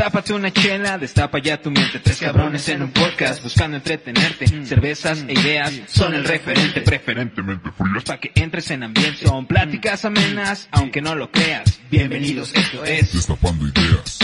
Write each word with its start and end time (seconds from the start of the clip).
Tápate 0.00 0.32
una 0.32 0.50
chela, 0.50 0.96
destapa 0.96 1.38
ya 1.40 1.60
tu 1.60 1.70
mente. 1.70 1.98
Tres 1.98 2.20
cabrones 2.20 2.66
en 2.70 2.80
un 2.80 2.90
podcast 2.90 3.42
buscando 3.42 3.76
entretenerte. 3.76 4.46
Cervezas 4.64 5.26
e 5.28 5.34
ideas 5.34 5.74
son 5.88 6.14
el 6.14 6.24
referente, 6.24 6.80
preferentemente 6.80 7.70
frías. 7.70 8.04
Para 8.04 8.18
que 8.18 8.32
entres 8.34 8.70
en 8.70 8.84
ambiente. 8.84 9.26
Son 9.26 9.44
pláticas 9.46 10.06
amenas, 10.06 10.68
aunque 10.70 11.02
no 11.02 11.14
lo 11.14 11.30
creas. 11.30 11.80
Bienvenidos, 11.90 12.54
esto 12.54 12.82
es 12.82 13.12
Destapando 13.12 13.68
ideas. 13.68 14.18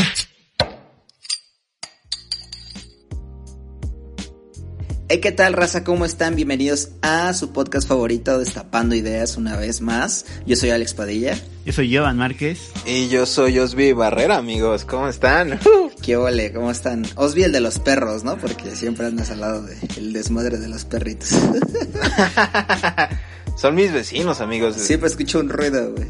Hey, 5.09 5.21
¿qué 5.21 5.31
tal, 5.31 5.53
raza? 5.53 5.85
¿Cómo 5.85 6.05
están? 6.05 6.35
Bienvenidos 6.35 6.89
a 7.01 7.33
su 7.33 7.53
podcast 7.53 7.87
favorito, 7.87 8.41
Destapando 8.41 8.97
Ideas, 8.97 9.37
una 9.37 9.57
vez 9.57 9.81
más. 9.81 10.27
Yo 10.47 10.57
soy 10.57 10.71
Alex 10.71 10.95
Padilla. 10.95 11.39
Yo 11.65 11.73
soy 11.73 11.97
Jovan 11.97 12.17
Márquez. 12.17 12.73
Y 12.87 13.07
yo 13.07 13.25
soy 13.25 13.61
Osby 13.61 13.93
Barrera, 13.93 14.37
amigos. 14.37 14.85
¿Cómo 14.85 15.07
están? 15.07 15.61
¿Qué 16.03 16.17
ole? 16.17 16.53
¿Cómo 16.53 16.73
están? 16.73 17.07
Osby 17.15 17.45
el 17.45 17.53
de 17.53 17.61
los 17.61 17.79
perros, 17.79 18.25
¿no? 18.25 18.37
Porque 18.37 18.75
siempre 18.75 19.07
andas 19.07 19.31
al 19.31 19.43
lado 19.43 19.63
del 19.63 20.13
desmadre 20.13 20.59
de 20.59 20.69
los 20.69 20.85
perritos. 20.85 21.29
Son 23.57 23.77
mis 23.77 23.93
vecinos, 23.93 24.41
amigos. 24.41 24.75
Siempre 24.75 25.09
escucho 25.09 25.39
un 25.39 25.51
ruido, 25.51 25.93
güey. 25.93 26.09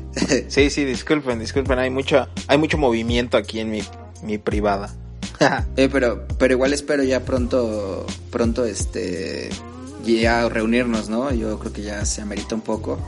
sí, 0.49 0.71
sí, 0.71 0.87
disculpen, 0.87 1.39
disculpen. 1.39 1.79
Hay 1.79 1.91
mucho, 1.91 2.27
hay 2.47 2.57
mucho 2.57 2.79
movimiento 2.79 3.37
aquí 3.37 3.61
en 3.61 3.71
mi, 3.71 3.83
mi 4.23 4.39
privada. 4.39 4.91
eh, 5.77 5.89
pero, 5.91 6.27
pero 6.39 6.55
igual 6.55 6.73
espero 6.73 7.03
ya 7.03 7.25
pronto, 7.25 8.07
pronto, 8.31 8.65
este, 8.65 9.51
ya 10.15 10.49
reunirnos, 10.49 11.09
¿no? 11.09 11.33
Yo 11.33 11.59
creo 11.59 11.73
que 11.73 11.83
ya 11.83 12.05
se 12.05 12.23
amerita 12.23 12.55
un 12.55 12.61
poco. 12.61 12.99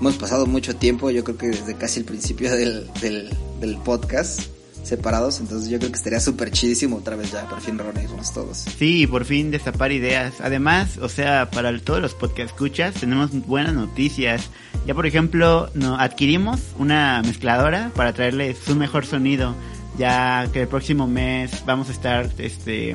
Hemos 0.00 0.16
pasado 0.16 0.46
mucho 0.46 0.76
tiempo, 0.76 1.10
yo 1.10 1.24
creo 1.24 1.38
que 1.38 1.46
desde 1.48 1.74
casi 1.74 2.00
el 2.00 2.04
principio 2.04 2.54
del, 2.54 2.90
del, 3.00 3.78
podcast 3.84 4.42
separados, 4.82 5.40
entonces 5.40 5.68
yo 5.68 5.78
creo 5.78 5.90
que 5.90 5.96
estaría 5.96 6.20
súper 6.20 6.50
chidísimo 6.52 6.98
otra 6.98 7.16
vez 7.16 7.32
ya 7.32 7.48
por 7.48 7.60
fin 7.60 7.78
reunirnos 7.78 8.32
todos. 8.32 8.58
Sí, 8.78 9.06
por 9.06 9.24
fin 9.24 9.50
destapar 9.50 9.90
ideas. 9.90 10.34
Además, 10.40 10.98
o 10.98 11.08
sea, 11.08 11.50
para 11.50 11.76
todos 11.80 12.00
los 12.00 12.14
podcast 12.14 12.50
escuchas 12.50 12.94
tenemos 12.94 13.32
buenas 13.46 13.74
noticias. 13.74 14.50
Ya 14.86 14.94
por 14.94 15.06
ejemplo, 15.06 15.70
no, 15.74 15.98
adquirimos 15.98 16.60
una 16.78 17.22
mezcladora 17.24 17.90
para 17.96 18.12
traerle 18.12 18.54
su 18.54 18.76
mejor 18.76 19.06
sonido 19.06 19.56
ya 19.98 20.48
que 20.52 20.62
el 20.62 20.68
próximo 20.68 21.06
mes 21.06 21.64
vamos 21.66 21.88
a 21.88 21.92
estar 21.92 22.30
este 22.38 22.94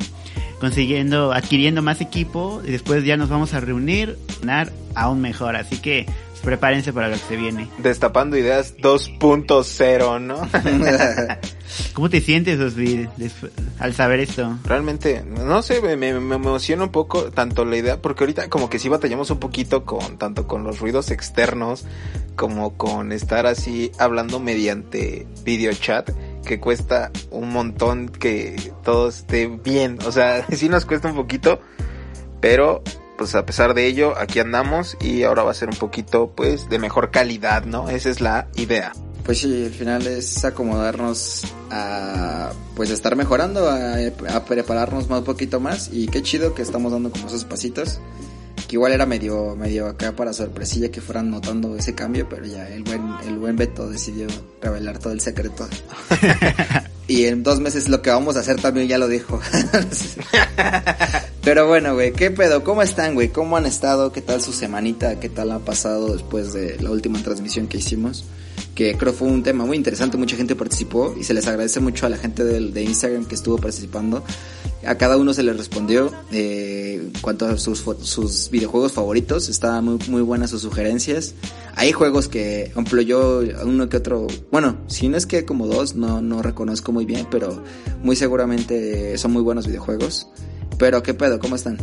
consiguiendo 0.60 1.32
adquiriendo 1.34 1.82
más 1.82 2.02
equipo 2.02 2.62
y 2.64 2.72
después 2.72 3.04
ya 3.04 3.18
nos 3.18 3.30
vamos 3.30 3.54
a 3.54 3.60
reunir 3.60 4.18
aún 4.94 5.22
mejor. 5.22 5.56
Así 5.56 5.78
que 5.78 6.06
prepárense 6.44 6.94
para 6.94 7.10
lo 7.10 7.16
que 7.16 7.22
se 7.22 7.36
viene. 7.36 7.70
Destapando 7.78 8.38
ideas 8.38 8.76
2.0 8.78 10.22
no 10.22 10.42
cómo 11.94 12.10
te 12.10 12.20
sientes 12.20 12.60
Osvid 12.60 13.08
al 13.80 13.94
saber 13.94 14.20
esto 14.20 14.58
realmente 14.66 15.24
no 15.24 15.62
sé 15.62 15.82
me, 15.82 15.96
me, 15.96 16.20
me, 16.20 16.36
emociona 16.36 16.84
un 16.84 16.92
poco 16.92 17.32
tanto 17.32 17.64
la 17.64 17.78
idea 17.78 18.02
porque 18.02 18.24
ahorita 18.24 18.50
como 18.50 18.70
que 18.70 18.78
sí 18.78 18.90
batallamos 18.90 19.32
un 19.32 19.40
poquito 19.40 19.86
con 19.86 20.18
tanto 20.18 20.48
con 20.48 20.64
los 20.64 20.80
ruidos 20.80 21.12
externos 21.12 21.86
como 22.36 22.78
con 22.78 23.12
estar 23.12 23.46
así 23.46 23.92
hablando 24.00 24.40
mediante 24.40 25.28
video 25.46 25.72
chat 25.74 26.12
que 26.46 26.60
cuesta 26.60 27.12
un 27.30 27.50
montón 27.50 28.10
que 28.10 28.74
todo 28.84 29.10
esté 29.10 29.48
bien. 29.48 30.00
O 30.06 30.12
sea, 30.12 30.46
sí 30.52 30.70
nos 30.70 30.86
cuesta 30.86 31.10
un 31.10 31.16
poquito, 31.16 31.60
pero 32.40 32.84
pues 33.22 33.36
a 33.36 33.46
pesar 33.46 33.76
de 33.76 33.86
ello, 33.86 34.18
aquí 34.18 34.40
andamos 34.40 34.98
y 35.00 35.22
ahora 35.22 35.44
va 35.44 35.52
a 35.52 35.54
ser 35.54 35.70
un 35.70 35.76
poquito 35.76 36.34
pues 36.36 36.70
de 36.70 36.80
mejor 36.80 37.12
calidad, 37.12 37.66
¿no? 37.66 37.88
Esa 37.88 38.10
es 38.10 38.20
la 38.20 38.48
idea. 38.56 38.94
Pues 39.24 39.42
sí, 39.42 39.66
al 39.66 39.72
final 39.72 40.08
es 40.08 40.44
acomodarnos 40.44 41.44
a 41.70 42.52
pues 42.76 42.90
estar 42.90 43.16
mejorando, 43.16 43.70
a, 43.70 43.94
a 44.36 44.46
prepararnos 44.46 45.08
más 45.08 45.20
un 45.20 45.26
poquito 45.26 45.60
más 45.60 45.92
y 45.94 46.08
qué 46.08 46.24
chido 46.24 46.56
que 46.56 46.64
estamos 46.64 46.92
dando 46.94 47.12
como 47.12 47.28
esos 47.28 47.46
pasitos 47.46 48.00
que 48.68 48.78
igual 48.78 48.92
era 48.92 49.06
medio 49.06 49.56
medio 49.56 49.86
acá 49.86 50.16
para 50.16 50.34
sorpresilla 50.34 50.90
que 50.90 51.00
fueran 51.00 51.30
notando 51.30 51.76
ese 51.76 51.94
cambio, 51.94 52.28
pero 52.28 52.46
ya 52.46 52.68
el 52.70 52.82
buen 52.82 53.04
el 53.28 53.38
buen 53.38 53.56
Beto 53.56 53.88
decidió 53.88 54.26
revelar 54.62 54.98
todo 54.98 55.14
el 55.14 55.22
secreto. 55.22 55.70
y 57.08 57.26
en 57.26 57.44
dos 57.44 57.60
meses 57.60 57.88
lo 57.88 58.02
que 58.02 58.10
vamos 58.10 58.36
a 58.36 58.40
hacer 58.40 58.60
también 58.60 58.88
ya 58.88 58.98
lo 58.98 59.08
dijo. 59.08 59.40
pero 61.44 61.68
bueno, 61.68 61.94
güey, 61.94 62.14
¿qué 62.14 62.32
pedo? 62.32 62.64
¿Cómo 62.64 62.82
están, 62.82 63.14
güey? 63.14 63.30
¿Cómo 63.30 63.58
han 63.58 63.66
estado? 63.66 64.12
¿Qué 64.12 64.22
tal 64.22 64.42
su 64.42 64.54
semanita? 64.54 65.20
¿Qué 65.20 65.30
tal 65.30 65.52
ha 65.52 65.60
pasado 65.60 66.14
después 66.14 66.54
de 66.54 66.78
la 66.80 66.92
última 66.92 67.22
transmisión 67.22 67.68
que 67.68 67.78
hicimos? 67.78 68.26
que 68.76 68.96
creo 68.98 69.14
fue 69.14 69.28
un 69.28 69.44
tema 69.44 69.66
muy 69.66 69.78
interesante, 69.78 70.18
mucha 70.18 70.38
gente 70.38 70.56
participó 70.56 71.14
y 71.20 71.24
se 71.24 71.34
les 71.34 71.46
agradece 71.48 71.80
mucho 71.80 72.06
a 72.06 72.10
la 72.10 72.18
gente 72.18 72.44
de, 72.44 72.60
de 72.72 72.84
Instagram 72.84 73.26
que 73.26 73.36
estuvo 73.36 73.58
participando. 73.58 74.24
A 74.86 74.96
cada 74.96 75.18
uno 75.18 75.34
se 75.34 75.44
les 75.44 75.56
respondió 75.56 76.12
eh, 76.32 77.00
en 77.14 77.22
cuanto 77.22 77.46
a 77.46 77.58
sus, 77.58 77.84
sus 78.02 78.50
videojuegos 78.50 78.94
favoritos, 78.94 79.50
estaban 79.50 79.86
muy, 79.86 80.00
muy 80.08 80.22
buenas 80.24 80.50
sus 80.50 80.62
sugerencias. 80.62 81.36
Hay 81.76 81.92
juegos 81.92 82.28
que, 82.28 82.72
yo, 83.06 83.44
uno 83.64 83.90
que 83.90 83.98
otro, 83.98 84.26
bueno, 84.52 84.78
si 84.88 85.08
no 85.08 85.18
es 85.18 85.28
que 85.28 85.46
como 85.46 85.68
dos, 85.68 85.96
no, 85.96 86.22
no 86.22 86.42
reconozco 86.42 86.92
muy 86.92 87.06
bien, 87.06 87.28
pero 87.30 87.64
muy 88.02 88.16
seguramente 88.16 89.18
son 89.18 89.34
muy 89.34 89.44
buenos 89.44 89.68
videojuegos. 89.68 90.28
Pero, 90.82 91.04
¿qué 91.04 91.14
pedo? 91.14 91.38
¿Cómo 91.38 91.56
están? 91.56 91.78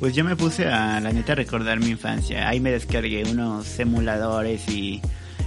Pues 0.00 0.12
yo 0.12 0.24
me 0.24 0.34
puse 0.34 0.66
a, 0.66 0.98
la 0.98 1.12
neta, 1.12 1.34
a 1.34 1.36
recordar 1.36 1.78
mi 1.78 1.90
infancia. 1.90 2.48
Ahí 2.48 2.58
me 2.58 2.72
descargué 2.72 3.22
unos 3.30 3.78
emuladores 3.78 4.68
y 4.68 5.00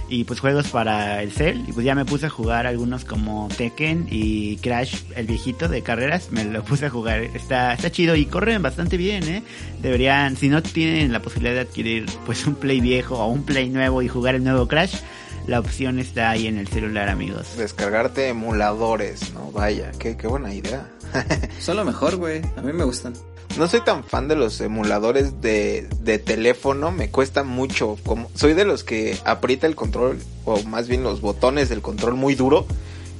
y 0.08 0.24
pues 0.24 0.40
juegos 0.40 0.68
para 0.68 1.22
el 1.22 1.30
cel. 1.30 1.62
Y 1.68 1.72
pues 1.72 1.84
ya 1.84 1.94
me 1.94 2.06
puse 2.06 2.24
a 2.24 2.30
jugar 2.30 2.66
algunos 2.66 3.04
como 3.04 3.48
Tekken 3.54 4.06
y 4.10 4.56
Crash 4.56 5.02
el 5.16 5.26
viejito 5.26 5.68
de 5.68 5.82
carreras. 5.82 6.30
Me 6.30 6.46
lo 6.46 6.64
puse 6.64 6.86
a 6.86 6.90
jugar. 6.90 7.24
Está 7.24 7.74
está 7.74 7.90
chido 7.90 8.16
y 8.16 8.24
corren 8.24 8.62
bastante 8.62 8.96
bien 8.96 9.22
eh 9.24 9.42
deberían 9.82 10.38
si 10.38 10.48
no 10.48 10.62
tienen 10.62 11.12
la 11.12 11.20
posibilidad 11.20 11.56
de 11.56 11.60
adquirir 11.60 12.06
pues 12.24 12.46
un 12.46 12.54
play 12.54 12.80
viejo 12.80 13.16
o 13.18 13.26
un 13.26 13.42
play 13.42 13.68
nuevo 13.68 14.00
y 14.00 14.08
jugar 14.08 14.34
el 14.34 14.44
nuevo 14.44 14.66
Crash 14.66 14.96
la 15.46 15.60
opción 15.60 15.98
está 15.98 16.30
ahí 16.30 16.46
en 16.46 16.56
el 16.56 16.68
celular 16.68 17.10
amigos. 17.10 17.58
Descargarte 17.58 18.28
emuladores 18.28 19.34
no 19.34 19.52
vaya 19.52 19.92
qué, 19.98 20.16
qué 20.16 20.26
buena 20.26 20.54
idea 20.54 20.88
son 21.60 21.76
lo 21.76 21.84
mejor 21.84 22.16
güey 22.16 22.42
a 22.56 22.62
mí 22.62 22.72
me 22.72 22.84
gustan 22.84 23.14
no 23.56 23.66
soy 23.66 23.80
tan 23.80 24.04
fan 24.04 24.28
de 24.28 24.36
los 24.36 24.60
emuladores 24.60 25.40
de, 25.40 25.88
de, 26.00 26.18
teléfono, 26.18 26.92
me 26.92 27.10
cuesta 27.10 27.42
mucho. 27.42 27.96
Como, 28.04 28.30
soy 28.34 28.52
de 28.52 28.64
los 28.64 28.84
que 28.84 29.18
aprieta 29.24 29.66
el 29.66 29.74
control, 29.74 30.20
o 30.44 30.62
más 30.64 30.86
bien 30.86 31.02
los 31.02 31.20
botones 31.20 31.68
del 31.68 31.80
control 31.80 32.14
muy 32.14 32.34
duro. 32.34 32.66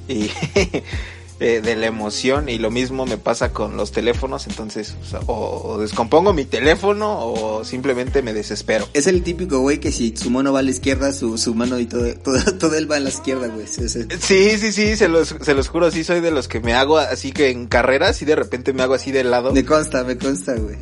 Y 0.07 0.31
eh, 1.41 1.61
de 1.63 1.77
la 1.77 1.87
emoción 1.87 2.49
y 2.49 2.59
lo 2.59 2.71
mismo 2.71 3.07
me 3.07 3.17
pasa 3.17 3.53
con 3.53 3.77
los 3.77 3.93
teléfonos, 3.93 4.49
entonces 4.49 4.97
o, 5.01 5.05
sea, 5.05 5.21
o, 5.27 5.69
o, 5.69 5.79
descompongo 5.79 6.33
mi 6.33 6.45
teléfono 6.45 7.17
o 7.17 7.65
simplemente 7.65 8.23
me 8.23 8.33
desespero. 8.33 8.89
Es 8.93 9.07
el 9.07 9.23
típico 9.23 9.61
güey 9.61 9.79
que 9.79 9.93
si 9.93 10.17
su 10.17 10.31
mano 10.31 10.53
va 10.53 10.59
a 10.59 10.63
la 10.63 10.71
izquierda, 10.71 11.13
su, 11.13 11.39
su 11.39 11.55
mano 11.55 11.79
y 11.79 11.87
todo, 11.87 12.13
todo, 12.17 12.43
todo, 12.59 12.75
él 12.77 12.91
va 12.91 12.97
a 12.97 13.01
la 13.01 13.11
izquierda, 13.11 13.47
güey. 13.47 13.67
Sí, 13.69 14.59
sí, 14.59 14.73
sí, 14.73 14.97
se 14.97 15.07
los, 15.07 15.35
se 15.41 15.55
los 15.55 15.69
juro, 15.69 15.91
sí 15.93 16.03
soy 16.03 16.21
de 16.21 16.33
los 16.33 16.49
que 16.49 16.59
me 16.59 16.75
hago 16.75 16.99
así 16.99 17.31
que 17.31 17.51
en 17.51 17.67
carreras 17.67 18.21
y 18.23 18.25
de 18.25 18.35
repente 18.35 18.73
me 18.73 18.83
hago 18.83 18.95
así 18.95 19.13
de 19.13 19.23
lado. 19.23 19.53
Me 19.53 19.65
consta, 19.65 20.03
me 20.03 20.19
consta, 20.19 20.55
güey. 20.55 20.77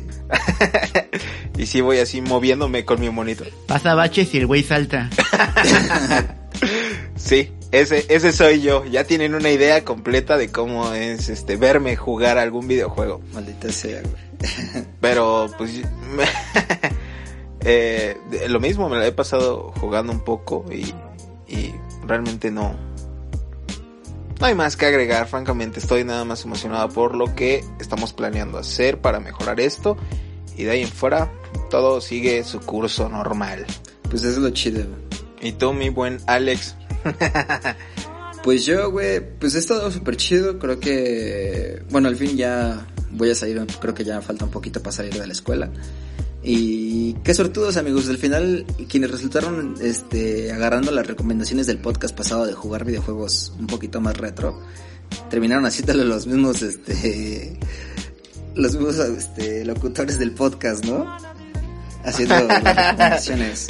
y 1.57 1.67
sí 1.67 1.81
voy 1.81 1.99
así 1.99 2.21
moviéndome 2.21 2.83
con 2.83 2.99
mi 2.99 3.09
monitor. 3.09 3.47
Pasa 3.67 3.93
baches 3.93 4.33
y 4.33 4.39
el 4.39 4.47
güey 4.47 4.63
salta. 4.63 5.09
sí, 7.17 7.51
ese, 7.71 8.05
ese 8.09 8.31
soy 8.31 8.61
yo. 8.61 8.85
Ya 8.85 9.03
tienen 9.03 9.35
una 9.35 9.49
idea 9.49 9.83
completa 9.83 10.37
de 10.37 10.49
cómo 10.49 10.93
es 10.93 11.29
este 11.29 11.57
verme 11.57 11.95
jugar 11.95 12.37
algún 12.37 12.67
videojuego. 12.67 13.21
Maldita 13.33 13.71
sea, 13.71 14.01
güey. 14.01 14.85
Pero 15.01 15.47
pues 15.57 15.71
eh, 17.61 18.17
lo 18.47 18.59
mismo 18.59 18.89
me 18.89 18.97
lo 18.97 19.03
he 19.03 19.11
pasado 19.11 19.73
jugando 19.79 20.11
un 20.11 20.21
poco 20.21 20.65
y, 20.71 20.93
y 21.47 21.73
realmente 22.05 22.51
no. 22.51 22.75
No 24.39 24.45
hay 24.45 24.53
más 24.53 24.77
que 24.77 24.85
agregar, 24.85 25.27
francamente 25.27 25.79
estoy 25.79 26.03
nada 26.03 26.23
más 26.23 26.45
emocionado 26.45 26.89
por 26.89 27.15
lo 27.15 27.33
que 27.33 27.65
estamos 27.79 28.13
planeando 28.13 28.59
hacer 28.59 29.01
para 29.01 29.19
mejorar 29.19 29.59
esto 29.59 29.97
y 30.55 30.63
de 30.63 30.71
ahí 30.71 30.81
en 30.83 30.89
fuera 30.89 31.31
todo 31.71 32.01
sigue 32.01 32.43
su 32.43 32.59
curso 32.59 33.09
normal. 33.09 33.65
Pues 34.09 34.23
eso 34.23 34.33
es 34.33 34.37
lo 34.37 34.49
chido. 34.51 34.85
¿Y 35.41 35.53
tú, 35.53 35.73
mi 35.73 35.89
buen 35.89 36.19
Alex? 36.27 36.76
pues 38.43 38.65
yo, 38.65 38.91
güey, 38.91 39.21
pues 39.39 39.55
he 39.55 39.59
estado 39.59 39.91
súper 39.91 40.17
chido. 40.17 40.59
Creo 40.59 40.79
que, 40.79 41.83
bueno, 41.89 42.07
al 42.07 42.15
fin 42.15 42.37
ya 42.37 42.87
voy 43.11 43.29
a 43.31 43.35
salir, 43.35 43.65
creo 43.79 43.93
que 43.93 44.03
ya 44.03 44.21
falta 44.21 44.45
un 44.45 44.51
poquito 44.51 44.81
para 44.81 44.91
salir 44.91 45.13
de 45.13 45.27
la 45.27 45.33
escuela. 45.33 45.69
Y 46.43 47.13
qué 47.23 47.33
sortudos 47.33 47.77
amigos, 47.77 48.07
al 48.07 48.17
final 48.17 48.65
quienes 48.87 49.11
resultaron 49.11 49.75
este, 49.81 50.51
agarrando 50.51 50.91
las 50.91 51.05
recomendaciones 51.05 51.67
del 51.67 51.79
podcast 51.79 52.15
pasado 52.15 52.45
de 52.45 52.53
jugar 52.53 52.85
videojuegos 52.85 53.53
un 53.59 53.67
poquito 53.67 53.99
más 53.99 54.15
retro, 54.17 54.61
terminaron 55.29 55.65
haciéndole 55.65 56.05
los 56.05 56.27
mismos, 56.27 56.61
este, 56.61 57.59
los 58.55 58.75
mismos 58.75 58.97
este, 58.97 59.65
locutores 59.65 60.19
del 60.19 60.31
podcast, 60.31 60.85
¿no? 60.85 61.17
Haciendo 62.05 62.35
las 62.35 62.63
recomendaciones. 62.63 63.67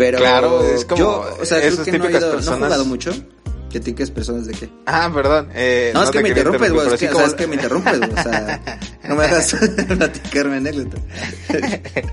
Pero 0.00 0.18
claro, 0.18 0.66
es 0.66 0.86
como 0.86 0.98
yo, 0.98 1.36
o 1.40 1.44
sea, 1.44 1.60
creo 1.60 1.84
que 1.84 1.98
no, 1.98 2.08
ido, 2.10 2.40
no 2.40 2.52
he 2.52 2.56
jugado 2.56 2.84
mucho. 2.86 3.12
¿Critiques 3.68 4.10
personas 4.10 4.46
de 4.46 4.54
qué? 4.54 4.70
Ah, 4.86 5.10
perdón. 5.14 5.50
Eh, 5.54 5.90
no, 5.92 6.02
es 6.02 6.10
que 6.10 6.22
me 6.22 6.30
interrumpes, 6.30 6.72
güey. 6.72 6.88
Es, 6.88 6.98
que, 6.98 7.08
o 7.10 7.16
sea, 7.16 7.26
es 7.26 7.34
que 7.34 7.46
me 7.46 7.56
interrumpes, 7.56 7.98
güey. 7.98 8.10
O 8.10 8.22
sea, 8.22 8.60
no 9.08 9.14
me 9.14 9.22
dejas 9.24 9.54
platicarme 9.88 10.56
anécdota. 10.56 10.96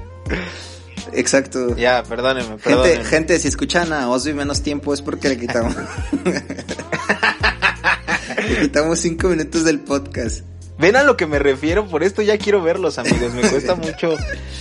Exacto. 1.13 1.77
Ya, 1.77 2.03
perdónenme, 2.03 2.49
Gente, 2.49 2.63
perdónenme. 2.63 3.05
gente, 3.05 3.39
si 3.39 3.47
escuchan 3.47 3.93
a 3.93 4.09
Osby 4.09 4.33
menos 4.33 4.61
tiempo 4.61 4.93
es 4.93 5.01
porque 5.01 5.29
le 5.29 5.37
quitamos. 5.37 5.73
le 8.49 8.61
quitamos 8.63 8.99
cinco 8.99 9.29
minutos 9.29 9.63
del 9.63 9.79
podcast. 9.79 10.43
Ven 10.79 10.95
a 10.95 11.03
lo 11.03 11.17
que 11.17 11.25
me 11.25 11.39
refiero, 11.39 11.87
por 11.87 12.03
esto 12.03 12.21
ya 12.21 12.37
quiero 12.37 12.61
verlos, 12.61 12.97
amigos. 12.99 13.33
Me 13.33 13.49
cuesta 13.49 13.75
mucho 13.75 14.15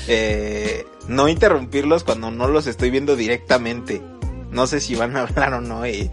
eh, 0.09 0.87
no 1.09 1.29
interrumpirlos 1.29 2.05
cuando 2.05 2.31
no 2.31 2.49
los 2.49 2.67
estoy 2.67 2.91
viendo 2.91 3.17
directamente. 3.17 4.01
No 4.51 4.67
sé 4.67 4.81
si 4.81 4.95
van 4.95 5.17
a 5.17 5.23
hablar 5.27 5.55
o 5.55 5.61
no 5.61 5.87
y 5.87 6.11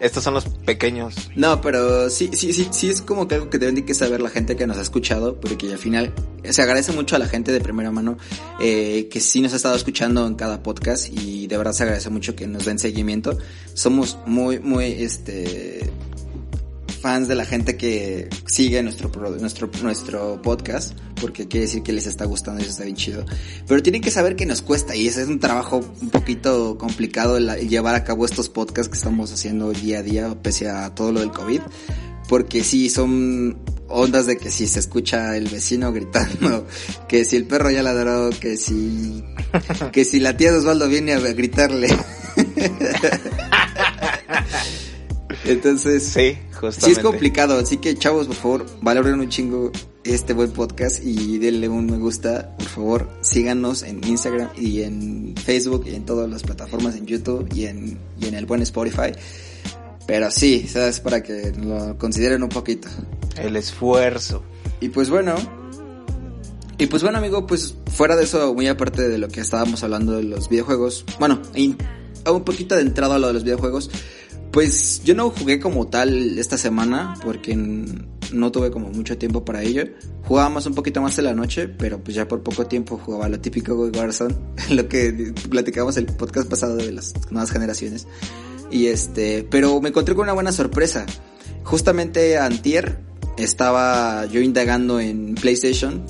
estos 0.00 0.24
son 0.24 0.34
los 0.34 0.44
pequeños. 0.44 1.30
No, 1.34 1.60
pero 1.60 2.10
sí, 2.10 2.30
sí, 2.34 2.52
sí, 2.52 2.68
sí 2.70 2.90
es 2.90 3.00
como 3.00 3.26
que 3.26 3.36
algo 3.36 3.48
que 3.48 3.58
deben 3.58 3.76
de 3.76 3.84
que 3.84 3.94
saber 3.94 4.20
la 4.20 4.28
gente 4.28 4.56
que 4.56 4.66
nos 4.66 4.76
ha 4.76 4.82
escuchado, 4.82 5.40
porque 5.40 5.72
al 5.72 5.78
final 5.78 6.12
se 6.44 6.60
agradece 6.60 6.92
mucho 6.92 7.16
a 7.16 7.18
la 7.18 7.26
gente 7.26 7.52
de 7.52 7.60
primera 7.60 7.90
mano 7.90 8.18
eh, 8.60 9.08
que 9.10 9.20
sí 9.20 9.40
nos 9.40 9.54
ha 9.54 9.56
estado 9.56 9.76
escuchando 9.76 10.26
en 10.26 10.34
cada 10.34 10.62
podcast 10.62 11.08
y 11.10 11.46
de 11.46 11.56
verdad 11.56 11.72
se 11.72 11.84
agradece 11.84 12.10
mucho 12.10 12.36
que 12.36 12.46
nos 12.46 12.66
den 12.66 12.78
seguimiento. 12.78 13.38
Somos 13.72 14.18
muy, 14.26 14.58
muy, 14.58 14.84
este, 14.92 15.90
fans 17.04 17.28
de 17.28 17.34
la 17.34 17.44
gente 17.44 17.76
que 17.76 18.30
sigue 18.46 18.82
nuestro, 18.82 19.10
nuestro, 19.38 19.70
nuestro 19.82 20.40
podcast, 20.40 20.98
porque 21.20 21.46
quiere 21.46 21.66
decir 21.66 21.82
que 21.82 21.92
les 21.92 22.06
está 22.06 22.24
gustando 22.24 22.60
y 22.60 22.62
eso 22.62 22.70
está 22.70 22.84
bien 22.84 22.96
chido. 22.96 23.26
Pero 23.68 23.82
tienen 23.82 24.00
que 24.00 24.10
saber 24.10 24.36
que 24.36 24.46
nos 24.46 24.62
cuesta 24.62 24.96
y 24.96 25.06
ese 25.06 25.20
es 25.20 25.28
un 25.28 25.38
trabajo 25.38 25.82
un 26.00 26.08
poquito 26.08 26.78
complicado 26.78 27.36
el, 27.36 27.50
el 27.50 27.68
llevar 27.68 27.94
a 27.94 28.04
cabo 28.04 28.24
estos 28.24 28.48
podcasts 28.48 28.88
que 28.88 28.96
estamos 28.96 29.30
haciendo 29.30 29.70
día 29.72 29.98
a 29.98 30.02
día, 30.02 30.42
pese 30.42 30.70
a 30.70 30.94
todo 30.94 31.12
lo 31.12 31.20
del 31.20 31.30
COVID. 31.30 31.60
Porque 32.26 32.64
sí, 32.64 32.88
son 32.88 33.58
ondas 33.86 34.24
de 34.24 34.38
que 34.38 34.50
si 34.50 34.66
se 34.66 34.78
escucha 34.78 35.36
el 35.36 35.48
vecino 35.48 35.92
gritando, 35.92 36.66
que 37.06 37.26
si 37.26 37.36
el 37.36 37.44
perro 37.44 37.70
ya 37.70 37.82
ladró, 37.82 38.30
que 38.30 38.56
si, 38.56 39.22
que 39.92 40.06
si 40.06 40.20
la 40.20 40.38
tía 40.38 40.52
de 40.52 40.58
Osvaldo 40.60 40.88
viene 40.88 41.12
a 41.12 41.18
gritarle. 41.18 41.88
Entonces, 45.44 46.04
Sí, 46.04 46.38
justamente. 46.52 46.80
Sí 46.80 46.90
es 46.92 46.98
complicado, 46.98 47.58
así 47.58 47.76
que 47.76 47.96
chavos, 47.96 48.26
por 48.26 48.36
favor, 48.36 48.66
valoren 48.80 49.20
un 49.20 49.28
chingo 49.28 49.70
este 50.04 50.34
buen 50.34 50.50
podcast 50.50 51.02
y 51.02 51.38
denle 51.38 51.68
un 51.68 51.86
me 51.86 51.96
gusta, 51.96 52.54
por 52.56 52.66
favor, 52.66 53.10
síganos 53.22 53.82
en 53.82 54.04
Instagram 54.04 54.50
y 54.56 54.82
en 54.82 55.34
Facebook 55.36 55.84
y 55.86 55.94
en 55.94 56.04
todas 56.04 56.28
las 56.28 56.42
plataformas, 56.42 56.96
en 56.96 57.06
YouTube 57.06 57.48
y 57.54 57.66
en, 57.66 57.98
y 58.20 58.26
en 58.26 58.34
el 58.34 58.46
buen 58.46 58.62
Spotify. 58.62 59.12
Pero 60.06 60.30
sí, 60.30 60.66
sabes, 60.68 61.00
para 61.00 61.22
que 61.22 61.52
lo 61.52 61.96
consideren 61.96 62.42
un 62.42 62.50
poquito. 62.50 62.88
El 63.36 63.56
esfuerzo. 63.56 64.42
Y 64.80 64.90
pues 64.90 65.08
bueno, 65.08 65.34
y 66.76 66.86
pues 66.86 67.02
bueno 67.02 67.18
amigo, 67.18 67.46
pues 67.46 67.74
fuera 67.90 68.16
de 68.16 68.24
eso, 68.24 68.52
muy 68.54 68.66
aparte 68.68 69.08
de 69.08 69.18
lo 69.18 69.28
que 69.28 69.40
estábamos 69.40 69.82
hablando 69.82 70.12
de 70.12 70.24
los 70.24 70.48
videojuegos, 70.48 71.04
bueno, 71.18 71.40
y 71.54 71.76
un 72.26 72.44
poquito 72.44 72.74
de 72.74 72.82
entrada 72.82 73.14
a 73.14 73.18
lo 73.18 73.28
de 73.28 73.32
los 73.32 73.44
videojuegos, 73.44 73.90
pues 74.54 75.02
yo 75.02 75.16
no 75.16 75.30
jugué 75.30 75.58
como 75.58 75.88
tal 75.88 76.38
esta 76.38 76.56
semana 76.56 77.14
porque 77.24 77.56
no 77.56 78.52
tuve 78.52 78.70
como 78.70 78.88
mucho 78.90 79.18
tiempo 79.18 79.44
para 79.44 79.64
ello. 79.64 79.82
Jugaba 80.22 80.48
más 80.48 80.66
un 80.66 80.76
poquito 80.76 81.02
más 81.02 81.18
en 81.18 81.24
la 81.24 81.34
noche, 81.34 81.66
pero 81.66 81.98
pues 81.98 82.14
ya 82.14 82.28
por 82.28 82.44
poco 82.44 82.64
tiempo 82.64 82.96
jugaba 82.96 83.28
lo 83.28 83.40
típico 83.40 83.74
Warzone, 83.74 84.36
lo 84.70 84.88
que 84.88 85.34
platicamos 85.50 85.96
el 85.96 86.06
podcast 86.06 86.48
pasado 86.48 86.76
de 86.76 86.92
las 86.92 87.14
nuevas 87.32 87.50
generaciones. 87.50 88.06
Y 88.70 88.86
este, 88.86 89.44
pero 89.50 89.80
me 89.80 89.88
encontré 89.88 90.14
con 90.14 90.22
una 90.22 90.34
buena 90.34 90.52
sorpresa. 90.52 91.04
Justamente 91.64 92.38
antier 92.38 93.00
estaba 93.36 94.24
yo 94.26 94.40
indagando 94.40 95.00
en 95.00 95.34
PlayStation 95.34 96.06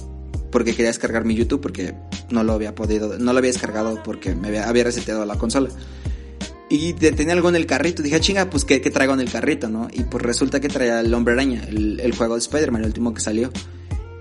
porque 0.51 0.73
quería 0.73 0.89
descargar 0.89 1.25
mi 1.25 1.35
YouTube 1.35 1.63
porque 1.63 1.95
no 2.29 2.45
lo 2.45 2.53
había 2.53 2.75
podido, 2.75 3.19
no 3.19 3.33
lo 3.33 3.39
había 3.39 3.53
descargado 3.53 4.03
porque 4.03 4.35
me 4.35 4.49
había, 4.49 4.69
había 4.69 4.85
reseteado 4.85 5.25
la 5.25 5.39
consola. 5.39 5.71
Y 6.77 6.93
te- 6.95 7.13
tenía 7.13 7.35
algo 7.35 7.49
en 7.49 7.57
el 7.57 7.67
carrito. 7.67 8.03
Dije, 8.03 8.17
"Ah, 8.17 8.21
chinga, 8.21 8.51
pues 8.51 8.65
¿qué, 8.65 8.81
traigo 8.81 9.15
en 9.15 9.21
el 9.21 9.31
carrito, 9.31 9.69
¿no? 9.69 9.87
Y 9.93 10.03
pues 10.03 10.23
resulta 10.25 10.61
que 10.61 10.69
traía 10.69 10.99
el 11.01 11.15
Hombre 11.15 11.35
Araña, 11.35 11.63
el, 11.69 12.01
el 12.01 12.15
juego 12.17 12.35
de 12.35 12.41
Spider-Man, 12.41 12.81
el 12.83 12.89
último 12.89 13.15
que 13.15 13.21
salió. 13.21 13.51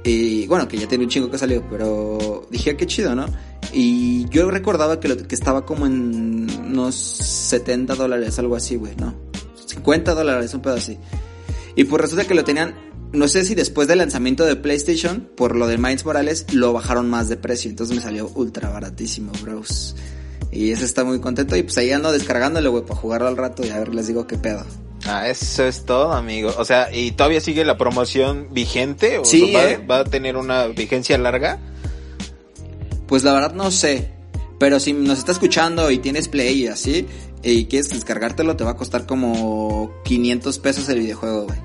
Y 0.03 0.45
bueno, 0.47 0.67
que 0.67 0.77
ya 0.77 0.87
tiene 0.87 1.05
un 1.05 1.09
chingo 1.09 1.31
que 1.31 1.37
salió, 1.37 1.67
pero 1.69 2.45
dije, 2.51 2.71
"Ah, 2.71 2.77
qué 2.77 2.85
chido, 2.85 3.15
¿no? 3.15 3.25
Y 3.73 4.27
yo 4.29 4.51
recordaba 4.51 4.99
que, 4.99 5.07
lo, 5.07 5.17
que 5.17 5.33
estaba 5.33 5.65
como 5.65 5.87
en 5.87 6.47
unos 6.67 6.93
70 6.95 7.95
dólares, 7.95 8.37
algo 8.37 8.55
así, 8.55 8.75
güey, 8.75 8.95
¿no? 8.97 9.15
50 9.65 10.13
dólares, 10.13 10.53
un 10.53 10.61
pedo 10.61 10.75
así. 10.75 10.97
Y 11.75 11.85
pues 11.85 12.01
resulta 12.01 12.25
que 12.27 12.35
lo 12.35 12.43
tenían, 12.43 12.75
no 13.13 13.27
sé 13.27 13.45
si 13.45 13.55
después 13.55 13.87
del 13.87 13.97
lanzamiento 13.97 14.45
de 14.45 14.55
PlayStation, 14.57 15.27
por 15.35 15.55
lo 15.55 15.65
de 15.65 15.77
Miles 15.79 16.05
Morales, 16.05 16.45
lo 16.53 16.71
bajaron 16.73 17.09
más 17.09 17.29
de 17.29 17.37
precio. 17.37 17.71
Entonces 17.71 17.95
me 17.95 18.01
salió 18.03 18.29
ultra 18.35 18.69
baratísimo, 18.69 19.31
bros. 19.41 19.95
Y 20.53 20.71
eso 20.71 20.85
está 20.85 21.03
muy 21.03 21.19
contento. 21.19 21.55
Y 21.57 21.63
pues 21.63 21.77
ahí 21.77 21.91
ando 21.91 22.11
descargándolo, 22.11 22.71
güey, 22.71 22.83
para 22.83 22.99
jugarlo 22.99 23.27
al 23.27 23.37
rato 23.37 23.65
y 23.65 23.69
a 23.69 23.79
ver, 23.79 23.93
les 23.93 24.07
digo 24.07 24.27
qué 24.27 24.37
pedo. 24.37 24.63
Ah, 25.05 25.27
eso 25.27 25.65
es 25.65 25.85
todo, 25.85 26.13
amigo. 26.13 26.53
O 26.57 26.63
sea, 26.63 26.93
¿y 26.93 27.11
todavía 27.11 27.41
sigue 27.41 27.65
la 27.65 27.77
promoción 27.77 28.47
vigente? 28.51 29.17
¿O 29.17 29.25
Sí, 29.25 29.51
va, 29.53 29.63
¿eh? 29.65 29.77
va 29.77 29.99
a 29.99 30.03
tener 30.05 30.37
una 30.37 30.67
vigencia 30.67 31.17
larga? 31.17 31.59
Pues 33.07 33.23
la 33.23 33.33
verdad 33.33 33.53
no 33.53 33.71
sé. 33.71 34.11
Pero 34.59 34.79
si 34.79 34.93
nos 34.93 35.19
está 35.19 35.33
escuchando 35.33 35.91
y 35.91 35.97
tienes 35.97 36.29
Play 36.29 36.63
y 36.63 36.67
así, 36.67 37.05
y 37.41 37.65
quieres 37.65 37.89
descargártelo, 37.89 38.55
te 38.55 38.63
va 38.63 38.71
a 38.71 38.77
costar 38.77 39.05
como 39.05 39.91
500 40.05 40.59
pesos 40.59 40.87
el 40.87 40.99
videojuego, 40.99 41.43
güey. 41.47 41.59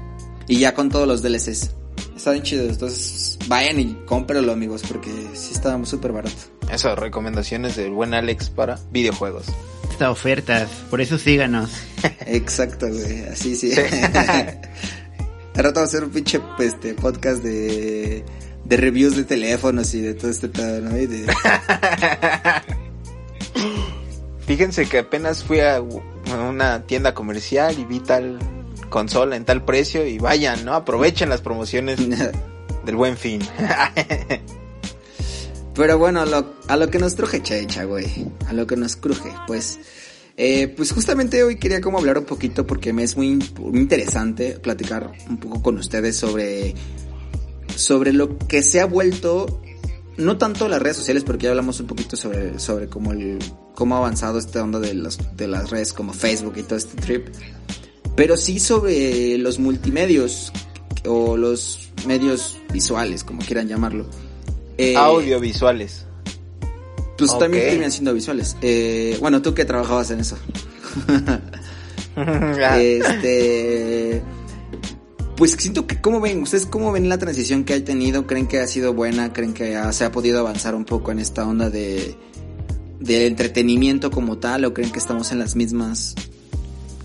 Y 0.48 0.58
ya 0.58 0.74
con 0.74 0.88
todos 0.88 1.06
los 1.06 1.22
DLCs. 1.22 1.70
Está 2.18 2.32
bien 2.32 2.42
chido. 2.42 2.68
Entonces 2.68 3.38
vayan 3.46 3.78
y 3.78 3.94
cómpralo, 4.04 4.52
amigos, 4.52 4.82
porque 4.88 5.10
sí 5.34 5.52
está 5.54 5.82
súper 5.84 6.10
barato. 6.12 6.34
Esas 6.70 6.98
recomendaciones 6.98 7.76
del 7.76 7.92
buen 7.92 8.12
Alex 8.12 8.50
para 8.50 8.76
videojuegos. 8.90 9.46
Estas 9.88 10.08
ofertas, 10.10 10.68
por 10.90 11.00
eso 11.00 11.16
síganos. 11.16 11.70
Exacto, 12.26 12.88
güey. 12.88 13.24
Así 13.26 13.54
sí. 13.54 13.70
Sí. 13.72 13.80
Al 15.54 15.64
rato 15.64 15.80
va 15.80 15.86
a 15.86 15.88
ser 15.88 16.04
un 16.04 16.10
pinche 16.10 16.40
pues, 16.56 16.74
este, 16.74 16.94
podcast 16.94 17.42
de, 17.42 18.24
de 18.64 18.76
reviews 18.76 19.16
de 19.16 19.24
teléfonos 19.24 19.94
y 19.94 20.00
de 20.00 20.14
todo 20.14 20.30
este 20.30 20.48
pedo, 20.48 20.80
¿no? 20.82 20.98
Y 20.98 21.06
de- 21.06 21.32
Fíjense 24.46 24.86
que 24.86 24.98
apenas 24.98 25.44
fui 25.44 25.60
a 25.60 25.80
una 25.80 26.82
tienda 26.86 27.14
comercial 27.14 27.78
y 27.78 27.84
vi 27.84 28.00
tal 28.00 28.38
consola 28.88 29.36
en 29.36 29.44
tal 29.44 29.64
precio 29.64 30.06
y 30.06 30.18
vayan, 30.18 30.64
¿no? 30.64 30.74
Aprovechen 30.74 31.28
las 31.28 31.40
promociones 31.40 31.98
del 32.84 32.96
buen 32.96 33.16
fin. 33.16 33.40
Pero 35.74 35.96
bueno, 35.96 36.20
a 36.22 36.26
lo, 36.26 36.54
a 36.66 36.76
lo 36.76 36.90
que 36.90 36.98
nos 36.98 37.14
truje, 37.14 37.40
checha, 37.42 37.84
güey. 37.84 38.26
A 38.48 38.52
lo 38.52 38.66
que 38.66 38.76
nos 38.76 38.96
cruje, 38.96 39.30
pues. 39.46 39.78
Eh, 40.36 40.68
pues 40.76 40.92
justamente 40.92 41.42
hoy 41.42 41.56
quería 41.56 41.80
como 41.80 41.98
hablar 41.98 42.18
un 42.18 42.24
poquito 42.24 42.64
porque 42.64 42.92
me 42.92 43.02
es 43.02 43.16
muy, 43.16 43.34
muy 43.58 43.78
interesante 43.80 44.58
platicar 44.60 45.10
un 45.28 45.38
poco 45.38 45.62
con 45.62 45.78
ustedes 45.78 46.16
sobre, 46.16 46.74
sobre 47.74 48.12
lo 48.12 48.38
que 48.38 48.62
se 48.62 48.80
ha 48.80 48.86
vuelto, 48.86 49.60
no 50.16 50.38
tanto 50.38 50.68
las 50.68 50.80
redes 50.80 50.96
sociales, 50.96 51.24
porque 51.24 51.44
ya 51.44 51.50
hablamos 51.50 51.80
un 51.80 51.88
poquito 51.88 52.16
sobre, 52.16 52.60
sobre 52.60 52.88
cómo 52.88 53.10
el, 53.10 53.38
cómo 53.74 53.96
ha 53.96 53.98
avanzado 53.98 54.38
esta 54.38 54.62
onda 54.62 54.78
de 54.78 54.94
las, 54.94 55.36
de 55.36 55.48
las 55.48 55.70
redes 55.70 55.92
como 55.92 56.12
Facebook 56.12 56.54
y 56.56 56.62
todo 56.62 56.76
este 56.76 57.00
trip. 57.00 57.28
Pero 58.18 58.36
sí 58.36 58.58
sobre 58.58 59.38
los 59.38 59.58
multimedios 59.58 60.52
o 61.06 61.36
los 61.36 61.88
medios 62.06 62.58
visuales, 62.72 63.24
como 63.24 63.40
quieran 63.40 63.68
llamarlo. 63.68 64.06
Eh, 64.76 64.94
Audiovisuales. 64.96 66.04
Pues 67.16 67.30
Ok. 67.30 67.38
también 67.40 67.64
terminan 67.64 67.90
siendo 67.90 68.12
visuales. 68.14 68.56
Eh, 68.62 69.16
bueno, 69.20 69.40
tú 69.42 69.54
que 69.54 69.64
trabajabas 69.64 70.10
en 70.10 70.20
eso. 70.20 70.36
Este. 72.78 74.22
Pues 75.36 75.52
siento 75.52 75.86
que, 75.86 76.00
¿cómo 76.00 76.20
ven? 76.20 76.42
¿Ustedes 76.42 76.66
cómo 76.66 76.90
ven 76.90 77.08
la 77.08 77.16
transición 77.18 77.62
que 77.64 77.74
ha 77.74 77.84
tenido? 77.84 78.26
¿Creen 78.26 78.48
que 78.48 78.58
ha 78.58 78.66
sido 78.66 78.92
buena? 78.92 79.32
¿Creen 79.32 79.54
que 79.54 79.76
ha- 79.76 79.92
se 79.92 80.04
ha 80.04 80.10
podido 80.10 80.40
avanzar 80.40 80.74
un 80.74 80.84
poco 80.84 81.12
en 81.12 81.20
esta 81.20 81.46
onda 81.46 81.70
de, 81.70 82.16
de 82.98 83.26
entretenimiento 83.28 84.10
como 84.10 84.38
tal? 84.38 84.64
¿O 84.64 84.74
creen 84.74 84.90
que 84.90 84.98
estamos 84.98 85.30
en 85.30 85.38
las 85.38 85.54
mismas? 85.54 86.16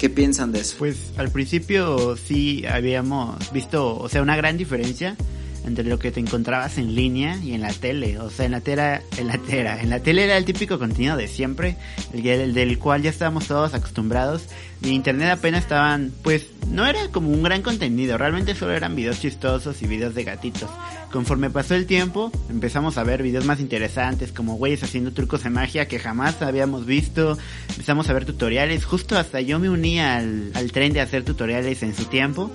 ¿Qué 0.03 0.09
piensan 0.09 0.51
de 0.51 0.59
eso? 0.59 0.75
Pues 0.79 1.13
al 1.15 1.29
principio 1.29 2.17
sí 2.17 2.65
habíamos 2.65 3.53
visto, 3.53 3.97
o 3.97 4.09
sea, 4.09 4.21
una 4.21 4.35
gran 4.35 4.57
diferencia 4.57 5.15
entre 5.65 5.85
lo 5.85 5.99
que 5.99 6.11
te 6.11 6.19
encontrabas 6.19 6.77
en 6.77 6.95
línea 6.95 7.37
y 7.37 7.53
en 7.53 7.61
la 7.61 7.71
tele. 7.73 8.19
O 8.19 8.29
sea, 8.29 8.45
en 8.45 8.51
la 8.51 8.61
tele, 8.61 9.01
en 9.17 9.27
la 9.27 9.37
tele, 9.37 9.69
en 9.81 9.89
la 9.89 9.99
tele 9.99 10.23
era 10.23 10.37
el 10.37 10.45
típico 10.45 10.79
contenido 10.79 11.17
de 11.17 11.27
siempre, 11.27 11.77
el 12.13 12.53
del 12.53 12.79
cual 12.79 13.01
ya 13.01 13.09
estábamos 13.09 13.47
todos 13.47 13.73
acostumbrados. 13.73 14.45
Y 14.81 14.89
en 14.89 14.95
internet 14.95 15.29
apenas 15.29 15.63
estaban, 15.63 16.11
pues, 16.23 16.47
no 16.67 16.85
era 16.85 17.07
como 17.09 17.29
un 17.29 17.43
gran 17.43 17.61
contenido, 17.61 18.17
realmente 18.17 18.53
solo 18.53 18.73
eran 18.73 18.95
videos 18.95 19.21
chistosos 19.21 19.81
y 19.81 19.87
videos 19.87 20.13
de 20.13 20.25
gatitos. 20.25 20.69
Conforme 21.11 21.49
pasó 21.49 21.75
el 21.75 21.85
tiempo, 21.85 22.31
empezamos 22.49 22.97
a 22.97 23.03
ver 23.03 23.23
videos 23.23 23.45
más 23.45 23.59
interesantes, 23.59 24.31
como 24.31 24.55
güeyes 24.55 24.83
haciendo 24.83 25.13
trucos 25.13 25.43
de 25.43 25.51
magia 25.51 25.87
que 25.87 25.99
jamás 25.99 26.41
habíamos 26.41 26.85
visto. 26.85 27.37
Empezamos 27.69 28.09
a 28.09 28.13
ver 28.13 28.25
tutoriales, 28.25 28.83
justo 28.83 29.17
hasta 29.17 29.39
yo 29.39 29.59
me 29.59 29.69
uní 29.69 29.99
al, 29.99 30.51
al 30.53 30.71
tren 30.71 30.91
de 30.91 31.01
hacer 31.01 31.23
tutoriales 31.23 31.83
en 31.83 31.95
su 31.95 32.05
tiempo. 32.05 32.51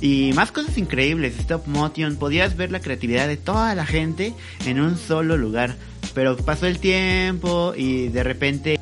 Y 0.00 0.32
más 0.34 0.52
cosas 0.52 0.76
increíbles, 0.76 1.38
stop 1.38 1.66
motion, 1.66 2.16
podías 2.16 2.56
ver 2.56 2.70
la 2.70 2.80
creatividad 2.80 3.28
de 3.28 3.36
toda 3.36 3.74
la 3.74 3.86
gente 3.86 4.34
en 4.66 4.80
un 4.80 4.98
solo 4.98 5.36
lugar. 5.36 5.76
Pero 6.14 6.36
pasó 6.36 6.66
el 6.66 6.78
tiempo 6.78 7.72
y 7.76 8.08
de 8.08 8.22
repente, 8.22 8.78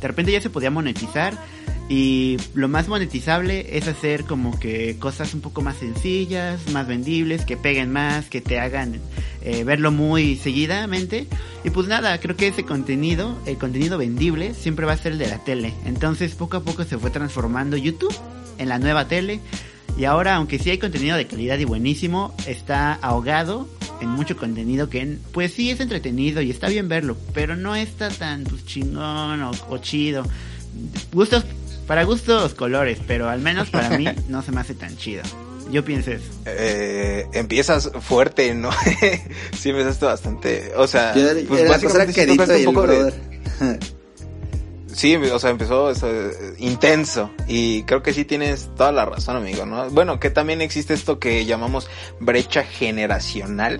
de 0.00 0.08
repente 0.08 0.32
ya 0.32 0.40
se 0.40 0.50
podía 0.50 0.70
monetizar 0.70 1.38
y 1.88 2.36
lo 2.52 2.68
más 2.68 2.86
monetizable 2.86 3.78
es 3.78 3.88
hacer 3.88 4.24
como 4.24 4.58
que 4.58 4.98
cosas 4.98 5.32
un 5.32 5.40
poco 5.40 5.62
más 5.62 5.78
sencillas, 5.78 6.60
más 6.70 6.86
vendibles, 6.86 7.46
que 7.46 7.56
peguen 7.56 7.90
más, 7.90 8.28
que 8.28 8.42
te 8.42 8.60
hagan 8.60 9.00
eh, 9.40 9.64
verlo 9.64 9.90
muy 9.90 10.36
seguidamente. 10.36 11.26
Y 11.64 11.70
pues 11.70 11.88
nada, 11.88 12.20
creo 12.20 12.36
que 12.36 12.48
ese 12.48 12.64
contenido, 12.64 13.38
el 13.46 13.56
contenido 13.56 13.96
vendible, 13.96 14.52
siempre 14.52 14.84
va 14.84 14.92
a 14.92 14.98
ser 14.98 15.12
el 15.12 15.18
de 15.18 15.28
la 15.28 15.42
tele. 15.44 15.72
Entonces 15.86 16.34
poco 16.34 16.58
a 16.58 16.62
poco 16.62 16.84
se 16.84 16.98
fue 16.98 17.10
transformando 17.10 17.78
YouTube 17.78 18.14
en 18.58 18.68
la 18.68 18.78
nueva 18.78 19.08
tele. 19.08 19.40
Y 19.98 20.04
ahora, 20.04 20.36
aunque 20.36 20.60
sí 20.60 20.70
hay 20.70 20.78
contenido 20.78 21.16
de 21.16 21.26
calidad 21.26 21.58
y 21.58 21.64
buenísimo, 21.64 22.32
está 22.46 22.94
ahogado 22.94 23.68
en 24.00 24.08
mucho 24.08 24.36
contenido 24.36 24.88
que, 24.88 25.18
pues 25.32 25.52
sí 25.52 25.70
es 25.70 25.80
entretenido 25.80 26.40
y 26.40 26.52
está 26.52 26.68
bien 26.68 26.88
verlo, 26.88 27.16
pero 27.34 27.56
no 27.56 27.74
está 27.74 28.08
tan 28.08 28.44
pues, 28.44 28.64
chingón 28.64 29.42
o, 29.42 29.50
o 29.68 29.78
chido. 29.78 30.24
Gustos 31.12 31.44
para 31.88 32.04
gustos 32.04 32.54
colores, 32.54 32.98
pero 33.08 33.28
al 33.28 33.40
menos 33.40 33.70
para 33.70 33.98
mí 33.98 34.06
no 34.28 34.40
se 34.42 34.52
me 34.52 34.60
hace 34.60 34.74
tan 34.74 34.96
chido. 34.96 35.22
Yo 35.72 35.84
pienso 35.84 36.12
eso. 36.12 36.24
Eh, 36.46 37.26
empiezas 37.32 37.90
fuerte, 38.00 38.54
¿no? 38.54 38.70
sí, 39.58 39.70
empezaste 39.70 40.06
bastante. 40.06 40.72
O 40.76 40.86
sea, 40.86 41.12
Yo, 41.14 41.24
pues 41.48 41.68
básicamente 41.68 42.12
tocaste 42.12 42.14
quedito 42.14 42.58
y 42.58 42.66
un 42.66 42.74
poco 42.74 42.86
de-. 42.86 43.12
Sí, 44.98 45.14
o 45.14 45.38
sea, 45.38 45.50
empezó 45.50 45.90
eso, 45.90 46.08
eh, 46.10 46.56
intenso. 46.58 47.30
Y 47.46 47.84
creo 47.84 48.02
que 48.02 48.12
sí 48.12 48.24
tienes 48.24 48.68
toda 48.76 48.90
la 48.90 49.04
razón, 49.04 49.36
amigo, 49.36 49.64
¿no? 49.64 49.88
Bueno, 49.90 50.18
que 50.18 50.28
también 50.28 50.60
existe 50.60 50.92
esto 50.92 51.20
que 51.20 51.46
llamamos 51.46 51.88
brecha 52.18 52.64
generacional, 52.64 53.78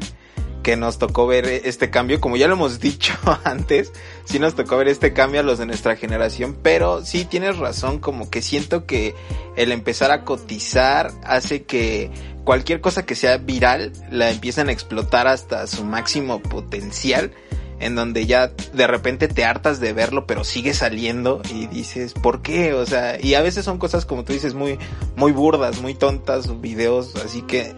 que 0.63 0.77
nos 0.77 0.99
tocó 0.99 1.27
ver 1.27 1.47
este 1.47 1.91
cambio, 1.91 2.21
como 2.21 2.37
ya 2.37 2.47
lo 2.47 2.55
hemos 2.55 2.79
dicho 2.81 3.15
antes, 3.43 3.93
sí 4.27 4.39
nos 4.39 4.55
tocó 4.55 4.77
ver 4.77 4.87
este 4.87 5.13
cambio 5.13 5.41
a 5.41 5.43
los 5.43 5.59
de 5.59 5.67
nuestra 5.67 5.97
generación, 5.97 6.57
pero 6.63 7.05
sí 7.05 7.25
tienes 7.25 7.59
razón, 7.59 7.99
como 7.99 8.31
que 8.31 8.41
siento 8.41 8.87
que 8.87 9.17
el 9.57 9.73
empezar 9.73 10.13
a 10.13 10.25
cotizar 10.25 11.11
hace 11.25 11.65
que 11.65 12.13
cualquier 12.45 12.81
cosa 12.81 13.05
que 13.05 13.17
sea 13.17 13.39
viral 13.39 13.93
la 14.13 14.31
empiezan 14.31 14.69
a 14.69 14.73
explotar 14.73 15.27
hasta 15.27 15.67
su 15.67 15.83
máximo 15.85 16.41
potencial 16.41 17.33
en 17.81 17.95
donde 17.95 18.27
ya 18.27 18.53
de 18.73 18.87
repente 18.87 19.29
te 19.29 19.45
hartas 19.45 19.81
de 19.81 19.93
verlo, 19.93 20.27
pero 20.27 20.45
sigue 20.45 20.75
saliendo 20.75 21.41
y 21.53 21.67
dices, 21.67 22.15
¿por 22.15 22.43
qué? 22.43 22.75
O 22.75 22.87
sea, 22.87 23.19
y 23.21 23.35
a 23.35 23.43
veces 23.43 23.65
son 23.65 23.79
cosas 23.79 24.05
como 24.07 24.25
tú 24.25 24.33
dices 24.33 24.55
muy 24.55 24.79
muy 25.17 25.33
burdas, 25.33 25.81
muy 25.81 25.95
tontas, 25.95 26.61
videos, 26.61 27.17
así 27.17 27.43
que 27.43 27.75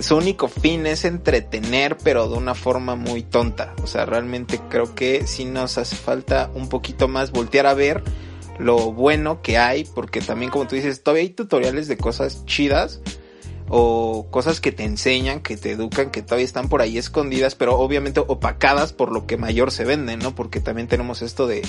su 0.00 0.16
único 0.16 0.48
fin 0.48 0.86
es 0.86 1.04
entretener, 1.04 1.96
pero 2.02 2.28
de 2.28 2.36
una 2.36 2.54
forma 2.54 2.94
muy 2.94 3.22
tonta. 3.22 3.74
O 3.82 3.86
sea, 3.86 4.06
realmente 4.06 4.60
creo 4.68 4.94
que 4.94 5.26
sí 5.26 5.44
nos 5.44 5.78
hace 5.78 5.96
falta 5.96 6.50
un 6.54 6.68
poquito 6.68 7.08
más 7.08 7.32
voltear 7.32 7.66
a 7.66 7.74
ver 7.74 8.02
lo 8.58 8.92
bueno 8.92 9.40
que 9.42 9.58
hay, 9.58 9.84
porque 9.84 10.20
también 10.20 10.50
como 10.50 10.66
tú 10.66 10.76
dices, 10.76 11.02
todavía 11.02 11.22
hay 11.22 11.30
tutoriales 11.30 11.88
de 11.88 11.96
cosas 11.96 12.44
chidas 12.44 13.00
o 13.72 14.26
cosas 14.30 14.60
que 14.60 14.72
te 14.72 14.82
enseñan, 14.82 15.40
que 15.40 15.56
te 15.56 15.70
educan, 15.70 16.10
que 16.10 16.22
todavía 16.22 16.44
están 16.44 16.68
por 16.68 16.82
ahí 16.82 16.98
escondidas, 16.98 17.54
pero 17.54 17.78
obviamente 17.78 18.18
opacadas 18.18 18.92
por 18.92 19.12
lo 19.12 19.26
que 19.26 19.36
mayor 19.36 19.70
se 19.70 19.84
vende, 19.84 20.16
¿no? 20.16 20.34
Porque 20.34 20.60
también 20.60 20.88
tenemos 20.88 21.22
esto 21.22 21.46
de 21.46 21.62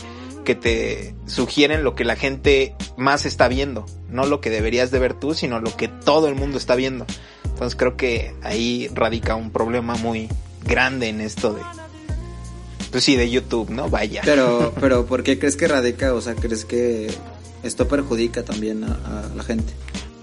que 0.44 0.56
te 0.56 1.14
sugieren 1.28 1.84
lo 1.84 1.94
que 1.94 2.04
la 2.04 2.16
gente 2.16 2.76
más 2.98 3.28
está 3.28 3.48
viendo, 3.48 3.86
no 4.10 4.26
lo 4.26 4.42
que 4.42 4.50
deberías 4.50 4.90
de 4.90 4.98
ver 4.98 5.14
tú, 5.14 5.36
sino 5.36 5.60
lo 5.60 5.78
que 5.78 5.88
todo 5.90 6.28
el 6.28 6.34
mundo 6.34 6.58
está 6.58 6.74
viendo. 6.74 7.06
Entonces 7.46 7.76
creo 7.76 7.96
que 7.96 8.34
ahí 8.42 8.90
radica 8.96 9.36
un 9.36 9.52
problema 9.52 9.94
muy 9.94 10.28
grande 10.66 11.10
en 11.10 11.22
esto 11.22 11.54
de, 11.54 11.62
pues 12.90 13.04
sí, 13.04 13.16
de 13.16 13.30
YouTube, 13.30 13.70
¿no? 13.70 13.92
Vaya. 13.92 14.24
Pero, 14.26 14.74
pero, 14.82 15.06
¿por 15.06 15.22
qué 15.22 15.38
crees 15.38 15.56
que 15.56 15.68
radica? 15.68 16.16
O 16.16 16.22
sea, 16.22 16.34
¿crees 16.34 16.66
que 16.66 17.12
esto 17.62 17.88
perjudica 17.88 18.44
también 18.44 18.84
a, 18.86 19.28
a 19.28 19.36
la 19.36 19.44
gente? 19.44 19.72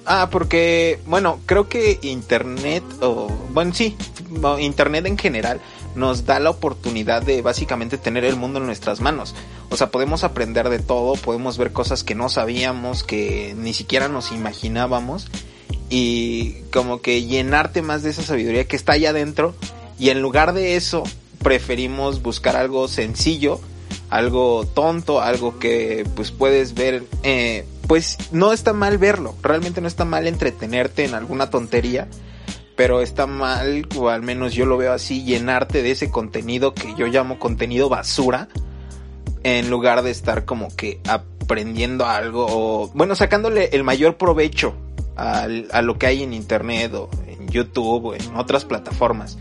Ah, 0.07 0.29
porque, 0.31 1.01
bueno, 1.07 1.41
creo 1.47 1.69
que 1.69 1.99
Internet, 2.03 2.83
o, 3.01 3.29
bueno, 3.51 3.75
sí, 3.75 3.97
Internet 4.61 5.07
en 5.07 5.19
general 5.19 5.61
nos 5.95 6.25
da 6.25 6.39
la 6.39 6.51
oportunidad 6.51 7.23
de 7.23 7.43
básicamente 7.43 7.99
tener 7.99 8.25
el 8.25 8.37
mundo 8.37 8.59
en 8.59 8.67
nuestras 8.67 9.01
manos. 9.01 9.35
O 9.71 9.77
sea, 9.77 9.91
podemos 9.91 10.25
aprender 10.25 10.69
de 10.71 10.79
todo, 10.79 11.15
podemos 11.15 11.59
ver 11.59 11.73
cosas 11.73 12.05
que 12.05 12.15
no 12.15 12.29
sabíamos, 12.29 13.03
que 13.03 13.55
ni 13.59 13.75
siquiera 13.75 14.09
nos 14.09 14.33
imaginábamos, 14.33 15.29
y 15.91 16.55
como 16.73 17.01
que 17.01 17.25
llenarte 17.25 17.83
más 17.83 18.03
de 18.03 18.11
esa 18.11 18.23
sabiduría 18.23 18.67
que 18.67 18.77
está 18.77 18.93
allá 18.93 19.11
adentro, 19.11 19.55
y 19.99 20.11
en 20.11 20.23
lugar 20.23 20.53
de 20.53 20.77
eso, 20.77 21.03
preferimos 21.43 22.23
buscar 22.23 22.57
algo 22.57 22.89
sencillo, 22.89 23.61
algo 24.11 24.67
tonto, 24.67 25.21
algo 25.21 25.59
que 25.59 26.07
pues 26.15 26.31
puedes 26.31 26.75
ver, 26.75 27.05
eh, 27.23 27.67
pues 27.89 28.19
no 28.31 28.53
está 28.53 28.75
mal 28.75 28.99
verlo, 28.99 29.35
realmente 29.43 29.81
no 29.81 29.89
está 29.89 30.05
mal 30.05 30.29
entretenerte 30.29 31.07
en 31.07 31.15
alguna 31.15 31.51
tontería, 31.51 32.07
pero 32.77 33.01
está 33.01 33.27
mal, 33.27 33.89
o 33.97 34.11
al 34.11 34.23
menos 34.23 34.55
yo 34.55 34.67
lo 34.67 34.77
veo 34.77 34.93
así, 34.93 35.25
llenarte 35.25 35.83
de 35.83 35.91
ese 35.91 36.11
contenido 36.11 36.75
que 36.75 36.95
yo 36.97 37.07
llamo 37.07 37.39
contenido 37.39 37.89
basura, 37.89 38.49
en 39.43 39.71
lugar 39.71 40.03
de 40.03 40.11
estar 40.11 40.45
como 40.45 40.69
que 40.77 41.01
aprendiendo 41.09 42.05
algo, 42.07 42.47
o 42.49 42.91
bueno, 42.93 43.15
sacándole 43.15 43.71
el 43.73 43.83
mayor 43.85 44.19
provecho 44.19 44.75
a 45.17 45.49
lo 45.83 45.99
que 45.99 46.07
hay 46.07 46.23
en 46.23 46.33
internet 46.33 46.95
o 46.95 47.11
en 47.27 47.49
YouTube 47.49 48.05
o 48.05 48.15
en 48.15 48.37
otras 48.37 48.65
plataformas. 48.65 49.39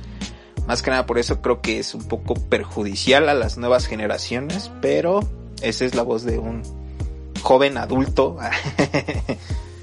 Más 0.65 0.81
que 0.81 0.89
nada 0.89 1.05
por 1.05 1.19
eso 1.19 1.41
creo 1.41 1.61
que 1.61 1.77
es 1.77 1.93
un 1.93 2.07
poco 2.07 2.33
perjudicial 2.33 3.29
a 3.29 3.35
las 3.35 3.57
nuevas 3.57 3.85
generaciones, 3.85 4.71
pero 4.81 5.19
esa 5.61 5.85
es 5.85 5.93
la 5.93 6.01
voz 6.01 6.23
de 6.23 6.39
un 6.39 6.63
joven 7.37 7.77
adulto. 7.77 8.37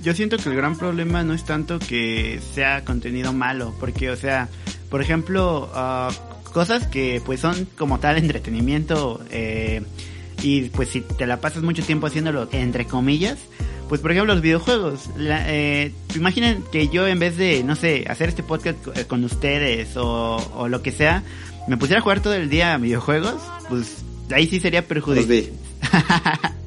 Yo 0.03 0.13
siento 0.13 0.37
que 0.37 0.51
el 0.51 0.57
gran 0.57 0.77
problema 0.77 1.23
no 1.23 1.33
es 1.33 1.45
tanto 1.45 1.79
que 1.79 2.39
sea 2.55 2.85
contenido 2.85 3.33
malo, 3.33 3.75
porque, 3.81 4.11
o 4.11 4.17
sea, 4.17 4.49
por 4.91 5.01
ejemplo, 5.01 5.71
ah, 5.73 6.11
cosas 6.53 6.87
que 6.87 7.21
pues 7.25 7.41
son 7.41 7.67
como 7.77 7.99
tal 7.99 8.17
entretenimiento 8.17 9.21
eh, 9.31 9.83
y 10.43 10.69
pues 10.69 10.91
si 10.91 11.01
te 11.01 11.27
la 11.27 11.41
pasas 11.41 11.63
mucho 11.63 11.83
tiempo 11.83 12.07
haciéndolo 12.07 12.49
entre 12.53 12.87
comillas, 12.87 13.39
pues 13.89 14.01
por 14.01 14.13
ejemplo 14.13 14.35
los 14.35 14.43
videojuegos. 14.43 15.11
La, 15.17 15.45
eh, 15.53 15.93
imaginen 16.15 16.63
que 16.71 16.89
yo 16.89 17.09
en 17.09 17.19
vez 17.19 17.37
de, 17.37 17.65
no 17.65 17.75
sé, 17.75 18.05
hacer 18.09 18.29
este 18.29 18.43
podcast 18.43 18.79
eh, 18.95 19.05
con 19.07 19.25
ustedes 19.25 19.97
o, 19.97 20.37
o 20.55 20.69
lo 20.69 20.83
que 20.83 20.93
sea, 20.93 21.23
me 21.67 21.77
pusiera 21.77 22.01
a 22.01 22.03
jugar 22.03 22.21
todo 22.21 22.35
el 22.35 22.49
día 22.49 22.77
videojuegos, 22.77 23.41
pues 23.69 24.05
ahí 24.33 24.47
sí 24.47 24.61
sería 24.61 24.87
perjudicial. 24.87 25.51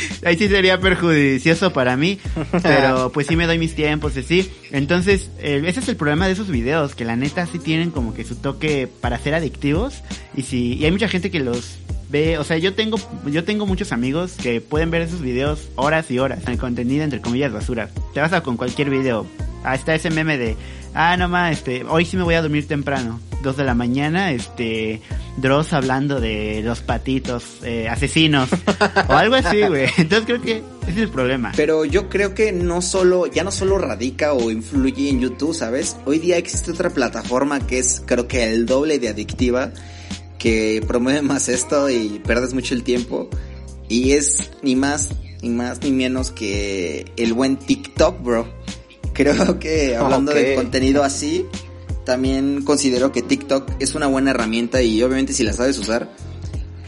Ahí 0.24 0.36
sí 0.36 0.48
sería 0.48 0.80
perjudicioso 0.80 1.72
para 1.72 1.96
mí, 1.96 2.18
pero 2.62 3.10
pues 3.14 3.26
sí 3.26 3.36
me 3.36 3.46
doy 3.46 3.58
mis 3.58 3.74
tiempos, 3.74 4.14
sí. 4.26 4.50
Entonces, 4.70 5.30
eh, 5.38 5.62
ese 5.66 5.80
es 5.80 5.88
el 5.88 5.96
problema 5.96 6.26
de 6.26 6.32
esos 6.32 6.48
videos, 6.48 6.94
que 6.94 7.04
la 7.04 7.16
neta 7.16 7.46
sí 7.46 7.58
tienen 7.58 7.90
como 7.90 8.14
que 8.14 8.24
su 8.24 8.36
toque 8.36 8.88
para 9.00 9.18
ser 9.18 9.34
adictivos 9.34 10.02
y 10.36 10.42
si 10.42 10.74
y 10.74 10.84
hay 10.84 10.90
mucha 10.92 11.08
gente 11.08 11.30
que 11.30 11.40
los 11.40 11.78
ve, 12.08 12.38
o 12.38 12.44
sea, 12.44 12.58
yo 12.58 12.74
tengo 12.74 12.98
yo 13.26 13.44
tengo 13.44 13.66
muchos 13.66 13.90
amigos 13.90 14.34
que 14.40 14.60
pueden 14.60 14.90
ver 14.90 15.02
esos 15.02 15.20
videos 15.20 15.68
horas 15.76 16.10
y 16.10 16.18
horas, 16.18 16.42
el 16.46 16.58
contenido 16.58 17.04
entre 17.04 17.20
comillas 17.20 17.52
basura. 17.52 17.88
Te 18.14 18.20
vas 18.20 18.32
a 18.32 18.42
con 18.42 18.56
cualquier 18.56 18.90
video. 18.90 19.26
Está 19.72 19.94
ese 19.94 20.10
meme 20.10 20.38
de, 20.38 20.56
ah, 20.94 21.16
no 21.16 21.28
más, 21.28 21.52
este, 21.52 21.84
hoy 21.84 22.04
sí 22.04 22.16
me 22.16 22.24
voy 22.24 22.34
a 22.34 22.42
dormir 22.42 22.66
temprano, 22.66 23.20
dos 23.42 23.56
de 23.56 23.64
la 23.64 23.74
mañana, 23.74 24.32
este, 24.32 25.02
Dross 25.36 25.72
hablando 25.72 26.20
de 26.20 26.62
los 26.62 26.80
patitos 26.80 27.44
eh, 27.62 27.88
asesinos 27.88 28.48
o 29.08 29.12
algo 29.12 29.34
así, 29.34 29.62
güey. 29.62 29.88
Entonces 29.98 30.26
creo 30.26 30.42
que 30.42 30.62
ese 30.82 30.90
es 30.90 30.96
el 30.98 31.08
problema. 31.08 31.52
Pero 31.56 31.84
yo 31.84 32.08
creo 32.08 32.34
que 32.34 32.52
no 32.52 32.82
solo, 32.82 33.26
ya 33.26 33.44
no 33.44 33.50
solo 33.50 33.78
radica 33.78 34.32
o 34.34 34.50
influye 34.50 35.08
en 35.08 35.20
YouTube, 35.20 35.54
¿sabes? 35.54 35.96
Hoy 36.04 36.18
día 36.18 36.36
existe 36.36 36.70
otra 36.70 36.90
plataforma 36.90 37.66
que 37.66 37.78
es 37.78 38.02
creo 38.04 38.28
que 38.28 38.44
el 38.44 38.66
doble 38.66 38.98
de 38.98 39.08
adictiva, 39.08 39.72
que 40.38 40.82
promueve 40.86 41.22
más 41.22 41.48
esto 41.48 41.88
y 41.88 42.20
pierdes 42.26 42.54
mucho 42.54 42.74
el 42.74 42.82
tiempo. 42.82 43.28
Y 43.88 44.12
es 44.12 44.50
ni 44.62 44.76
más, 44.76 45.08
ni 45.42 45.50
más 45.50 45.82
ni 45.82 45.92
menos 45.92 46.30
que 46.30 47.06
el 47.16 47.32
buen 47.32 47.56
TikTok, 47.56 48.22
bro. 48.22 48.62
Creo 49.12 49.58
que 49.58 49.96
hablando 49.96 50.32
de 50.32 50.54
contenido 50.54 51.04
así, 51.04 51.46
también 52.04 52.62
considero 52.64 53.12
que 53.12 53.22
TikTok 53.22 53.70
es 53.78 53.94
una 53.94 54.06
buena 54.06 54.30
herramienta 54.30 54.82
y 54.82 55.02
obviamente 55.02 55.32
si 55.32 55.44
la 55.44 55.52
sabes 55.52 55.78
usar, 55.78 56.08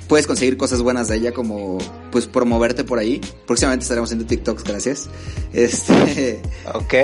puedes 0.08 0.26
conseguir 0.26 0.56
cosas 0.56 0.82
buenas 0.82 1.08
de 1.08 1.16
ella 1.16 1.32
como 1.32 1.78
pues 2.10 2.26
promoverte 2.26 2.84
por 2.84 2.98
ahí. 2.98 3.20
Próximamente 3.46 3.84
estaremos 3.84 4.08
haciendo 4.08 4.26
TikToks, 4.26 4.64
gracias. 4.64 5.08
Este 5.52 6.40
Ok. 6.72 6.94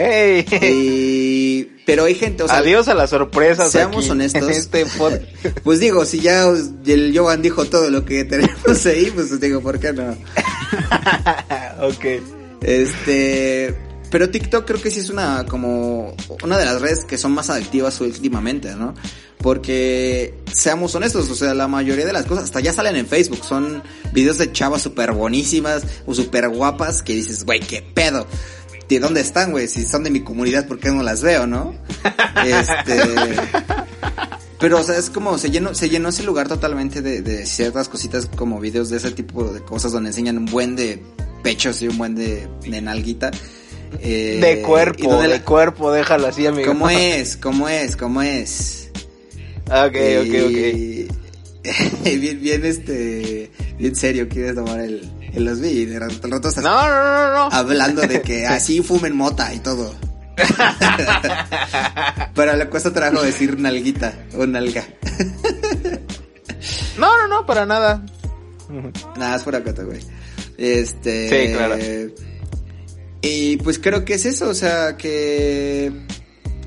y 0.63 1.65
pero 1.87 2.05
hay 2.05 2.15
gente, 2.15 2.45
o 2.45 2.49
sea, 2.49 2.59
Adiós 2.59 2.87
a 2.89 2.95
las 2.95 3.11
sorpresas. 3.11 3.73
seamos 3.73 4.05
aquí, 4.05 4.11
honestos. 4.11 4.43
en 4.43 4.51
este 4.51 4.87
pues 5.65 5.81
digo, 5.81 6.05
si 6.05 6.21
ya 6.21 6.47
el 6.87 7.13
Jovan 7.17 7.43
dijo 7.43 7.65
todo 7.65 7.91
lo 7.91 8.05
que 8.05 8.25
tenemos 8.25 8.87
ahí, 8.87 9.11
pues 9.13 9.41
digo, 9.41 9.61
¿por 9.61 9.81
qué 9.81 9.93
no? 9.93 10.17
ok. 11.83 12.05
Este, 12.63 13.75
pero 14.11 14.29
TikTok 14.29 14.67
creo 14.67 14.83
que 14.83 14.91
sí 14.91 15.01
es 15.01 15.09
una 15.09 15.47
como 15.47 16.15
una 16.43 16.59
de 16.59 16.65
las 16.65 16.81
redes 16.81 17.05
que 17.05 17.17
son 17.17 17.33
más 17.33 17.49
adictivas 17.49 18.01
últimamente, 18.01 18.75
¿no? 18.75 18.95
Porque 19.39 20.35
seamos 20.53 20.95
honestos, 20.95 21.31
o 21.31 21.35
sea, 21.35 21.55
la 21.55 21.69
mayoría 21.69 22.05
de 22.05 22.13
las 22.13 22.27
cosas 22.27 22.45
hasta 22.45 22.61
ya 22.61 22.73
salen 22.73 22.97
en 22.97 23.07
Facebook, 23.07 23.43
son 23.45 23.83
videos 24.13 24.39
de 24.39 24.53
chavas 24.53 24.83
súper 24.83 25.13
bonísimas 25.13 25.85
o 26.07 26.15
súper 26.15 26.49
guapas 26.49 27.03
que 27.03 27.15
dices, 27.15 27.45
güey, 27.45 27.61
qué 27.61 27.83
pedo. 27.83 28.27
¿De 28.89 28.99
dónde 28.99 29.21
están, 29.21 29.53
güey? 29.53 29.69
Si 29.69 29.85
son 29.85 30.03
de 30.03 30.11
mi 30.11 30.21
comunidad, 30.21 30.67
¿por 30.67 30.81
qué 30.81 30.91
no 30.91 31.03
las 31.03 31.23
veo, 31.23 31.47
no? 31.47 31.75
Este, 32.45 33.37
pero, 34.59 34.81
o 34.81 34.83
sea, 34.83 34.99
es 34.99 35.11
como 35.11 35.39
se 35.39 35.51
llenó, 35.51 35.75
se 35.75 35.89
llenó 35.89 36.09
ese 36.09 36.23
lugar 36.23 36.49
totalmente 36.49 37.01
de, 37.01 37.23
de 37.23 37.47
ciertas 37.47 37.89
cositas 37.89 38.29
como 38.35 38.61
videos 38.61 38.91
de 38.91 38.97
ese 38.97 39.11
tipo 39.13 39.45
de 39.53 39.63
cosas 39.63 39.93
donde 39.93 40.11
enseñan 40.11 40.39
un 40.39 40.47
buen 40.47 40.75
de 40.75 41.03
pechos 41.43 41.81
y 41.83 41.89
un 41.89 41.99
buen 41.99 42.15
de, 42.15 42.49
de 42.67 42.81
nalguita. 42.81 43.31
Eh, 43.99 44.39
de 44.41 44.61
y 44.61 44.63
cuerpo, 44.63 45.11
donde 45.11 45.29
de 45.29 45.39
la- 45.39 45.45
cuerpo, 45.45 45.93
déjalo 45.93 46.29
así, 46.29 46.47
amigo. 46.47 46.69
¿Cómo 46.69 46.89
es? 46.91 47.37
¿Cómo 47.37 47.69
es? 47.69 47.97
¿Cómo 47.97 48.23
es? 48.23 48.91
Ok, 49.67 49.73
ok, 49.75 50.35
ok. 50.47 50.57
Y- 50.57 51.09
bien, 52.19 52.41
bien, 52.41 52.65
este, 52.65 53.51
bien 53.79 53.95
serio 53.95 54.29
quieres 54.29 54.55
tomar 54.55 54.81
el, 54.81 55.11
el 55.35 55.45
los 55.45 55.61
vi 55.61 55.69
y 55.69 55.85
de 55.85 55.99
rato, 55.99 56.27
rato 56.29 56.49
estás 56.49 56.65
No, 56.65 56.89
no, 56.89 57.05
no, 57.05 57.35
no. 57.35 57.49
hablando 57.57 58.01
de 58.03 58.23
que 58.23 58.47
así 58.47 58.81
fumen 58.81 59.15
mota 59.15 59.53
y 59.53 59.59
todo. 59.59 59.95
Pero 62.35 62.57
le 62.57 62.67
cuesta 62.69 62.93
trabajo 62.93 63.23
decir 63.23 63.59
nalguita 63.59 64.15
o 64.37 64.47
nalga. 64.47 64.85
No, 66.99 67.19
no, 67.19 67.29
no, 67.29 67.47
para 67.47 67.67
nada. 67.67 68.03
Nada, 69.19 69.37
es 69.37 69.43
fuera 69.43 69.63
cota, 69.63 69.83
güey. 69.83 70.01
Este. 70.57 71.29
Sí, 71.49 71.53
claro. 71.55 71.77
Y 73.23 73.59
pues 73.59 73.79
creo 73.79 74.05
que 74.05 74.15
es 74.15 74.25
eso, 74.25 74.49
o 74.49 74.55
sea, 74.55 74.97
que 74.97 75.93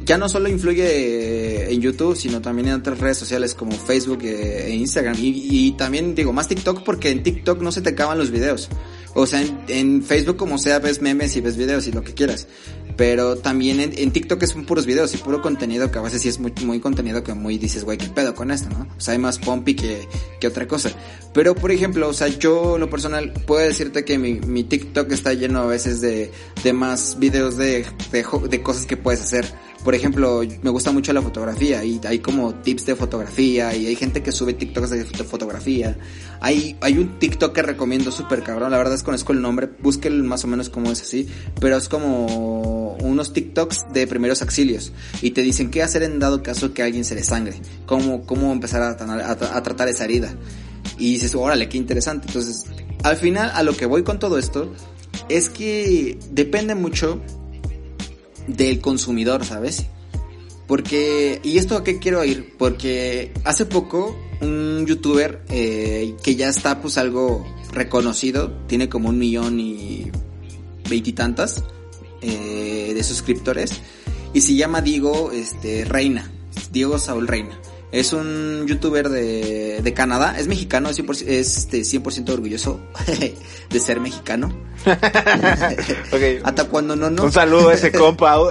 ya 0.05 0.17
no 0.17 0.29
solo 0.29 0.49
influye 0.49 1.71
en 1.71 1.81
YouTube, 1.81 2.15
sino 2.15 2.41
también 2.41 2.67
en 2.67 2.75
otras 2.75 2.99
redes 2.99 3.17
sociales 3.17 3.55
como 3.55 3.71
Facebook 3.71 4.19
eh, 4.23 4.67
e 4.67 4.75
Instagram. 4.75 5.15
Y, 5.17 5.47
y 5.49 5.71
también 5.71 6.13
digo, 6.13 6.33
más 6.33 6.47
TikTok 6.47 6.83
porque 6.83 7.09
en 7.09 7.23
TikTok 7.23 7.61
no 7.61 7.71
se 7.71 7.81
te 7.81 7.89
acaban 7.89 8.17
los 8.17 8.29
videos. 8.29 8.69
O 9.15 9.25
sea, 9.25 9.41
en, 9.41 9.59
en 9.67 10.03
Facebook 10.03 10.37
como 10.37 10.57
sea 10.57 10.79
ves 10.79 11.01
memes 11.01 11.35
y 11.35 11.41
ves 11.41 11.57
videos 11.57 11.87
y 11.87 11.91
lo 11.91 12.03
que 12.03 12.13
quieras. 12.13 12.47
Pero 12.95 13.37
también 13.37 13.79
en, 13.79 13.97
en 13.97 14.11
TikTok 14.11 14.43
son 14.45 14.65
puros 14.65 14.85
videos 14.85 15.13
y 15.15 15.17
puro 15.17 15.41
contenido 15.41 15.89
que 15.91 15.97
a 15.99 16.01
veces 16.01 16.21
sí 16.21 16.29
es 16.29 16.39
muy, 16.39 16.53
muy 16.63 16.79
contenido 16.79 17.23
que 17.23 17.33
muy 17.33 17.57
dices, 17.57 17.83
güey, 17.83 17.97
qué 17.97 18.07
pedo 18.07 18.35
con 18.35 18.51
esto, 18.51 18.69
¿no? 18.69 18.87
O 18.95 19.01
sea, 19.01 19.13
hay 19.13 19.19
más 19.19 19.39
pompi 19.39 19.75
que, 19.75 20.07
que 20.39 20.47
otra 20.47 20.67
cosa. 20.67 20.91
Pero, 21.33 21.55
por 21.55 21.71
ejemplo, 21.71 22.07
o 22.07 22.13
sea, 22.13 22.27
yo, 22.27 22.77
lo 22.77 22.89
personal, 22.89 23.33
puedo 23.47 23.65
decirte 23.65 24.05
que 24.05 24.17
mi, 24.19 24.35
mi 24.41 24.63
TikTok 24.63 25.11
está 25.11 25.33
lleno 25.33 25.59
a 25.61 25.65
veces 25.65 26.01
de, 26.01 26.31
de 26.63 26.73
más 26.73 27.17
videos 27.19 27.57
de, 27.57 27.85
de, 28.11 28.61
cosas 28.61 28.85
que 28.85 28.97
puedes 28.97 29.21
hacer. 29.21 29.45
Por 29.83 29.95
ejemplo, 29.95 30.41
me 30.61 30.69
gusta 30.69 30.91
mucho 30.93 31.11
la 31.11 31.21
fotografía 31.21 31.83
y 31.83 31.99
hay 32.07 32.19
como 32.19 32.53
tips 32.55 32.85
de 32.85 32.95
fotografía 32.95 33.75
y 33.75 33.87
hay 33.87 33.95
gente 33.97 34.23
que 34.23 34.31
sube 34.31 34.53
TikToks 34.53 34.91
de 34.91 35.03
foto- 35.03 35.25
fotografía. 35.25 35.97
Hay, 36.39 36.77
hay 36.79 36.97
un 36.97 37.19
TikTok 37.19 37.53
que 37.53 37.61
recomiendo 37.63 38.09
súper 38.09 38.43
cabrón, 38.43 38.71
la 38.71 38.77
verdad 38.77 38.93
desconozco 38.93 39.33
el 39.33 39.41
nombre, 39.41 39.69
busquen 39.79 40.25
más 40.25 40.45
o 40.45 40.47
menos 40.47 40.69
cómo 40.69 40.89
es 40.91 41.01
así, 41.01 41.27
pero 41.59 41.75
es 41.75 41.89
como 41.89 42.82
unos 43.07 43.33
TikToks 43.33 43.93
de 43.93 44.07
primeros 44.07 44.41
auxilios 44.41 44.91
y 45.21 45.31
te 45.31 45.41
dicen 45.41 45.71
qué 45.71 45.83
hacer 45.83 46.03
en 46.03 46.19
dado 46.19 46.43
caso 46.43 46.73
que 46.73 46.83
alguien 46.83 47.05
se 47.05 47.15
le 47.15 47.23
sangre, 47.23 47.55
cómo, 47.85 48.25
cómo 48.25 48.51
empezar 48.51 48.81
a 48.81 49.63
tratar 49.63 49.87
esa 49.87 50.05
herida. 50.05 50.35
Y 50.97 51.13
dices, 51.13 51.33
órale, 51.35 51.69
qué 51.69 51.77
interesante. 51.77 52.27
Entonces, 52.27 52.65
al 53.03 53.17
final, 53.17 53.51
a 53.53 53.63
lo 53.63 53.75
que 53.75 53.85
voy 53.85 54.03
con 54.03 54.19
todo 54.19 54.37
esto, 54.37 54.73
es 55.29 55.49
que 55.49 56.17
depende 56.31 56.75
mucho 56.75 57.21
del 58.47 58.79
consumidor, 58.79 59.45
¿sabes? 59.45 59.85
Porque, 60.67 61.39
¿y 61.43 61.57
esto 61.57 61.77
a 61.77 61.83
qué 61.83 61.99
quiero 61.99 62.23
ir? 62.23 62.55
Porque 62.57 63.33
hace 63.43 63.65
poco 63.65 64.17
un 64.41 64.85
youtuber 64.85 65.43
eh, 65.49 66.15
que 66.23 66.35
ya 66.35 66.49
está 66.49 66.81
pues 66.81 66.97
algo 66.97 67.45
reconocido, 67.71 68.51
tiene 68.67 68.89
como 68.89 69.09
un 69.09 69.17
millón 69.17 69.59
y 69.59 70.11
veintitantas 70.89 71.63
eh, 72.23 72.93
de 72.95 73.03
suscriptores, 73.03 73.81
y 74.33 74.41
se 74.41 74.55
llama 74.55 74.81
Diego 74.81 75.31
este, 75.31 75.85
Reina, 75.85 76.31
Diego 76.71 76.97
Saúl 76.99 77.27
Reina. 77.27 77.59
Es 77.91 78.11
un 78.11 78.65
youtuber 78.65 79.07
de, 79.07 79.81
de 79.83 79.93
Canadá, 79.93 80.35
es 80.39 80.47
mexicano, 80.47 80.89
es 80.89 80.99
100%, 80.99 81.27
es, 81.27 81.57
este, 81.57 81.81
100% 81.81 82.27
orgulloso 82.31 82.79
de 83.69 83.79
ser 83.79 83.99
mexicano. 83.99 84.51
Hasta 86.43 86.63
cuando 86.65 86.95
no, 86.95 87.11
no. 87.11 87.23
Un 87.25 87.31
saludo 87.31 87.69
a 87.69 87.75
ese 87.75 87.91
compa. 87.91 88.39
un, 88.41 88.49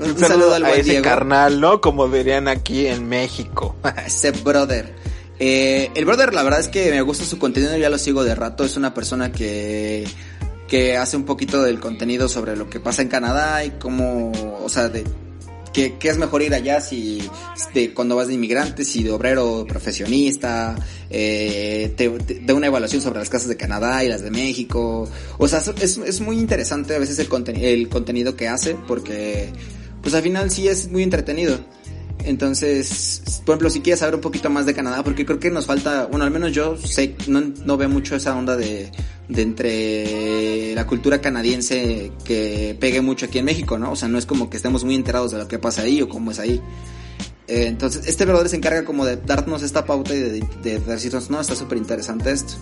Un 0.00 0.18
saludo, 0.18 0.54
al 0.54 0.64
a 0.64 0.68
buen 0.68 0.80
ese 0.80 0.90
Diego. 0.92 1.04
carnal, 1.04 1.60
¿no? 1.60 1.82
Como 1.82 2.08
dirían 2.08 2.48
aquí 2.48 2.86
en 2.86 3.06
México. 3.06 3.76
Ese 4.06 4.30
brother. 4.30 4.94
Eh, 5.38 5.90
el 5.94 6.06
brother, 6.06 6.32
la 6.32 6.42
verdad 6.42 6.60
es 6.60 6.68
que 6.68 6.90
me 6.90 7.02
gusta 7.02 7.24
su 7.24 7.38
contenido, 7.38 7.76
ya 7.76 7.90
lo 7.90 7.98
sigo 7.98 8.24
de 8.24 8.34
rato. 8.34 8.64
Es 8.64 8.78
una 8.78 8.94
persona 8.94 9.32
que, 9.32 10.08
que 10.68 10.96
hace 10.96 11.16
un 11.16 11.24
poquito 11.24 11.62
del 11.62 11.80
contenido 11.80 12.28
sobre 12.28 12.56
lo 12.56 12.68
que 12.68 12.80
pasa 12.80 13.02
en 13.02 13.08
Canadá 13.08 13.64
y 13.64 13.70
cómo, 13.72 14.32
o 14.62 14.68
sea, 14.68 14.88
de 14.88 15.04
que, 15.72 15.94
es 16.08 16.16
mejor 16.16 16.40
ir 16.40 16.54
allá 16.54 16.80
si 16.80 17.20
de, 17.74 17.92
cuando 17.92 18.16
vas 18.16 18.28
de 18.28 18.34
inmigrante, 18.34 18.82
si 18.84 19.02
de 19.02 19.10
obrero 19.10 19.66
profesionista, 19.68 20.74
eh, 21.10 21.92
te, 21.96 22.08
te 22.08 22.40
da 22.40 22.54
una 22.54 22.68
evaluación 22.68 23.02
sobre 23.02 23.18
las 23.18 23.28
casas 23.28 23.48
de 23.48 23.58
Canadá 23.58 24.02
y 24.02 24.08
las 24.08 24.22
de 24.22 24.30
México. 24.30 25.06
O 25.36 25.48
sea, 25.48 25.62
es, 25.80 25.98
es 25.98 26.20
muy 26.22 26.38
interesante 26.38 26.94
a 26.94 26.98
veces 26.98 27.18
el, 27.18 27.28
conten- 27.28 27.58
el 27.60 27.90
contenido 27.90 28.36
que 28.36 28.48
hace 28.48 28.74
porque, 28.88 29.50
pues 30.00 30.14
al 30.14 30.22
final 30.22 30.50
sí 30.50 30.66
es 30.66 30.90
muy 30.90 31.02
entretenido. 31.02 31.58
Entonces, 32.26 33.40
por 33.46 33.54
ejemplo, 33.54 33.70
si 33.70 33.80
quieres 33.80 34.00
saber 34.00 34.16
un 34.16 34.20
poquito 34.20 34.50
más 34.50 34.66
de 34.66 34.74
Canadá, 34.74 35.04
porque 35.04 35.24
creo 35.24 35.38
que 35.38 35.48
nos 35.48 35.64
falta, 35.64 36.06
bueno, 36.06 36.24
al 36.24 36.32
menos 36.32 36.52
yo 36.52 36.76
sé, 36.76 37.14
no, 37.28 37.76
veo 37.76 37.88
mucho 37.88 38.16
esa 38.16 38.36
onda 38.36 38.56
de, 38.56 38.90
entre 39.28 40.74
la 40.74 40.88
cultura 40.88 41.20
canadiense 41.20 42.10
que 42.24 42.76
pegue 42.80 43.00
mucho 43.00 43.26
aquí 43.26 43.38
en 43.38 43.44
México, 43.44 43.78
¿no? 43.78 43.92
O 43.92 43.96
sea, 43.96 44.08
no 44.08 44.18
es 44.18 44.26
como 44.26 44.50
que 44.50 44.56
estemos 44.56 44.82
muy 44.82 44.96
enterados 44.96 45.30
de 45.30 45.38
lo 45.38 45.46
que 45.46 45.60
pasa 45.60 45.82
ahí 45.82 46.02
o 46.02 46.08
cómo 46.08 46.32
es 46.32 46.40
ahí. 46.40 46.60
Eh, 47.46 47.66
entonces, 47.68 48.08
este 48.08 48.24
brother 48.24 48.48
se 48.48 48.56
encarga 48.56 48.84
como 48.84 49.06
de 49.06 49.16
darnos 49.16 49.62
esta 49.62 49.84
pauta 49.84 50.12
y 50.12 50.18
de 50.18 50.80
decirnos, 50.80 51.30
no, 51.30 51.40
está 51.40 51.54
súper 51.54 51.78
interesante 51.78 52.32
esto. 52.32 52.54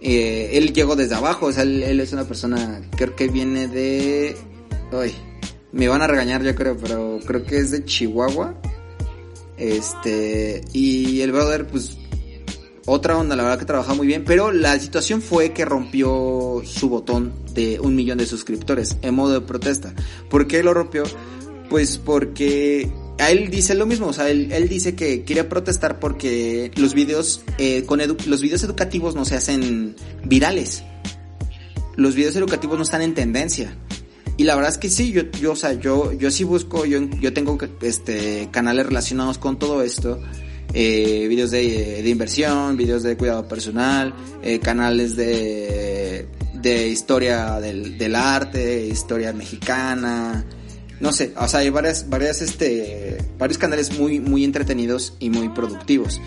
Eh, 0.00 0.50
él 0.54 0.72
llegó 0.72 0.96
desde 0.96 1.14
abajo, 1.14 1.46
o 1.46 1.52
sea, 1.52 1.62
él, 1.62 1.84
él 1.84 2.00
es 2.00 2.12
una 2.12 2.24
persona, 2.24 2.82
creo 2.96 3.14
que 3.14 3.28
viene 3.28 3.68
de... 3.68 4.36
Ay, 4.92 5.14
me 5.70 5.88
van 5.88 6.02
a 6.02 6.06
regañar 6.06 6.42
yo 6.42 6.54
creo, 6.54 6.76
pero 6.76 7.20
creo 7.24 7.44
que 7.44 7.58
es 7.58 7.70
de 7.70 7.84
Chihuahua. 7.84 8.54
Este, 9.56 10.62
y 10.72 11.20
el 11.22 11.32
brother, 11.32 11.66
pues, 11.66 11.96
otra 12.84 13.16
onda, 13.16 13.34
la 13.36 13.42
verdad 13.42 13.58
que 13.58 13.64
trabaja 13.64 13.94
muy 13.94 14.06
bien, 14.06 14.24
pero 14.24 14.52
la 14.52 14.78
situación 14.78 15.20
fue 15.20 15.52
que 15.52 15.64
rompió 15.64 16.62
su 16.64 16.88
botón 16.88 17.32
de 17.52 17.80
un 17.80 17.96
millón 17.96 18.18
de 18.18 18.26
suscriptores 18.26 18.96
en 19.02 19.14
modo 19.14 19.32
de 19.32 19.40
protesta. 19.40 19.92
¿Por 20.30 20.46
qué 20.46 20.62
lo 20.62 20.72
rompió? 20.72 21.02
Pues 21.68 21.98
porque 21.98 22.88
él 23.18 23.50
dice 23.50 23.74
lo 23.74 23.86
mismo, 23.86 24.06
o 24.06 24.12
sea, 24.12 24.30
él, 24.30 24.52
él 24.52 24.68
dice 24.68 24.94
que 24.94 25.24
quiere 25.24 25.42
protestar 25.42 25.98
porque 25.98 26.70
los 26.76 26.94
videos, 26.94 27.42
eh, 27.58 27.82
con 27.86 27.98
edu- 27.98 28.24
los 28.26 28.40
videos 28.40 28.62
educativos 28.62 29.16
no 29.16 29.24
se 29.24 29.34
hacen 29.34 29.96
virales. 30.22 30.84
Los 31.96 32.14
videos 32.14 32.36
educativos 32.36 32.76
no 32.76 32.84
están 32.84 33.02
en 33.02 33.14
tendencia. 33.14 33.76
Y 34.36 34.44
la 34.44 34.54
verdad 34.54 34.72
es 34.72 34.78
que 34.78 34.90
sí, 34.90 35.12
yo, 35.12 35.22
yo, 35.40 35.52
o 35.52 35.56
sea, 35.56 35.72
yo, 35.72 36.12
yo 36.12 36.30
sí 36.30 36.44
busco, 36.44 36.84
yo, 36.84 37.00
yo 37.20 37.32
tengo 37.32 37.58
este 37.80 38.48
canales 38.50 38.86
relacionados 38.86 39.38
con 39.38 39.58
todo 39.58 39.82
esto, 39.82 40.20
eh, 40.74 41.26
videos 41.28 41.50
de, 41.50 42.02
inversión, 42.06 42.76
videos 42.76 43.02
de 43.02 43.16
cuidado 43.16 43.48
personal, 43.48 44.14
eh, 44.42 44.58
canales 44.58 45.16
de, 45.16 46.26
de 46.54 46.88
historia 46.88 47.60
del, 47.60 47.96
del 47.96 48.14
arte, 48.14 48.86
historia 48.86 49.32
mexicana, 49.32 50.44
no 50.98 51.12
sé, 51.12 51.32
o 51.36 51.46
sea, 51.46 51.60
hay 51.60 51.70
varias, 51.70 52.08
varias, 52.08 52.40
este, 52.40 53.18
varios 53.38 53.58
canales 53.58 53.98
muy, 53.98 54.18
muy 54.18 54.44
entretenidos 54.44 55.14
y 55.18 55.30
muy 55.30 55.48
productivos. 55.50 56.20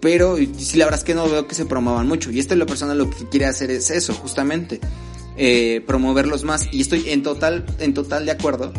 Pero 0.00 0.36
sí, 0.36 0.76
la 0.76 0.86
verdad 0.86 0.98
es 0.98 1.04
que 1.04 1.14
no 1.14 1.28
veo 1.28 1.46
que 1.46 1.54
se 1.54 1.64
promuevan 1.64 2.08
mucho. 2.08 2.30
Y 2.32 2.40
esto 2.40 2.54
es 2.54 2.58
lo 2.58 2.66
personal 2.66 2.98
lo 2.98 3.08
que 3.08 3.28
quiere 3.28 3.46
hacer 3.46 3.70
es 3.70 3.90
eso, 3.90 4.12
justamente. 4.14 4.80
Eh, 5.36 5.82
promoverlos 5.86 6.44
más. 6.44 6.68
Y 6.72 6.80
estoy 6.80 7.10
en 7.10 7.22
total, 7.22 7.64
en 7.78 7.94
total 7.94 8.26
de 8.26 8.32
acuerdo. 8.32 8.72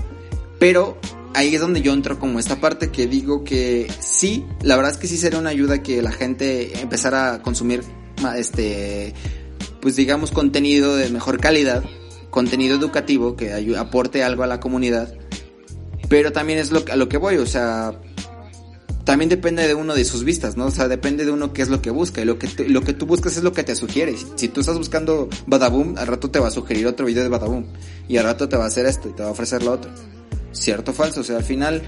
Pero 0.59 0.97
ahí 1.33 1.55
es 1.55 1.61
donde 1.61 1.81
yo 1.81 1.93
entro 1.93 2.19
como 2.19 2.39
esta 2.39 2.61
parte 2.61 2.89
que 2.89 3.07
digo 3.07 3.43
que 3.43 3.91
sí, 3.99 4.45
la 4.61 4.75
verdad 4.75 4.91
es 4.91 4.97
que 4.97 5.07
sí 5.07 5.17
sería 5.17 5.39
una 5.39 5.49
ayuda 5.49 5.81
que 5.81 6.01
la 6.01 6.11
gente 6.11 6.79
empezara 6.79 7.33
a 7.33 7.41
consumir 7.41 7.83
este 8.37 9.13
pues 9.81 9.97
digamos 9.97 10.31
contenido 10.31 10.95
de 10.95 11.09
mejor 11.09 11.41
calidad, 11.41 11.83
contenido 12.29 12.77
educativo 12.77 13.35
que 13.35 13.53
aporte 13.77 14.23
algo 14.23 14.43
a 14.43 14.47
la 14.47 14.59
comunidad. 14.59 15.13
Pero 16.07 16.31
también 16.31 16.59
es 16.59 16.71
lo, 16.71 16.83
a 16.89 16.95
lo 16.95 17.09
que 17.09 17.17
voy, 17.17 17.37
o 17.37 17.45
sea, 17.45 17.99
también 19.03 19.29
depende 19.29 19.67
de 19.67 19.75
uno 19.75 19.95
de 19.95 20.05
sus 20.05 20.23
vistas, 20.23 20.55
¿no? 20.55 20.67
O 20.67 20.71
sea, 20.71 20.87
depende 20.87 21.25
de 21.25 21.31
uno 21.31 21.51
qué 21.51 21.61
es 21.61 21.69
lo 21.69 21.81
que 21.81 21.89
busca. 21.89 22.21
Y 22.21 22.25
lo 22.25 22.39
que, 22.39 22.47
lo 22.69 22.81
que 22.81 22.93
tú 22.93 23.05
buscas 23.05 23.35
es 23.35 23.43
lo 23.43 23.51
que 23.51 23.63
te 23.63 23.75
sugiere. 23.75 24.15
Si, 24.35 24.47
tú 24.47 24.61
estás 24.61 24.77
buscando 24.77 25.27
Badaboom, 25.45 25.97
al 25.97 26.07
rato 26.07 26.29
te 26.29 26.39
va 26.39 26.47
a 26.47 26.51
sugerir 26.51 26.87
otro 26.87 27.05
video 27.05 27.23
de 27.23 27.29
Badaboom. 27.29 27.65
Y 28.07 28.17
al 28.17 28.23
rato 28.23 28.47
te 28.47 28.55
va 28.55 28.63
a 28.63 28.67
hacer 28.67 28.85
esto 28.85 29.09
y 29.09 29.11
te 29.11 29.23
va 29.23 29.29
a 29.29 29.31
ofrecer 29.31 29.61
lo 29.61 29.73
otro. 29.73 29.91
Cierto 30.53 30.91
o 30.91 30.93
falso. 30.93 31.19
O 31.19 31.23
sea, 31.23 31.37
al 31.37 31.43
final, 31.43 31.81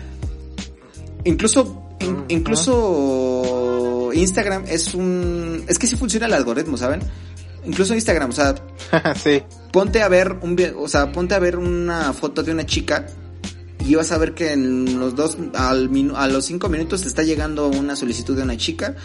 incluso, 1.24 1.84
incluso 2.28 4.12
Instagram 4.14 4.66
es 4.68 4.94
un, 4.94 5.64
es 5.68 5.80
que 5.80 5.88
sí 5.88 5.96
funciona 5.96 6.26
el 6.26 6.34
algoritmo, 6.34 6.76
¿saben? 6.76 7.00
Incluso 7.66 7.94
Instagram, 7.96 8.30
o 8.30 8.34
sea, 8.34 8.56
sí. 9.16 9.42
ponte 9.72 10.02
a 10.02 10.10
ver 10.10 10.34
un, 10.42 10.58
o 10.78 10.88
sea, 10.90 11.12
ponte 11.14 11.34
a 11.34 11.40
ver 11.40 11.58
una 11.58 12.12
foto 12.12 12.44
de 12.44 12.52
una 12.52 12.66
chica 12.66 13.08
y 13.88 13.96
vas 13.96 14.12
a 14.12 14.18
ver 14.18 14.34
que 14.34 14.52
en 14.52 15.00
los 15.00 15.16
dos, 15.16 15.38
al 15.54 15.90
a 16.16 16.28
los 16.28 16.46
cinco 16.46 16.70
minutos 16.70 17.04
te 17.04 17.08
está 17.08 17.24
llegando 17.24 17.68
una 17.68 17.96
solicitud 17.96 18.36
de 18.36 18.44
una 18.44 18.58
chica 18.58 18.96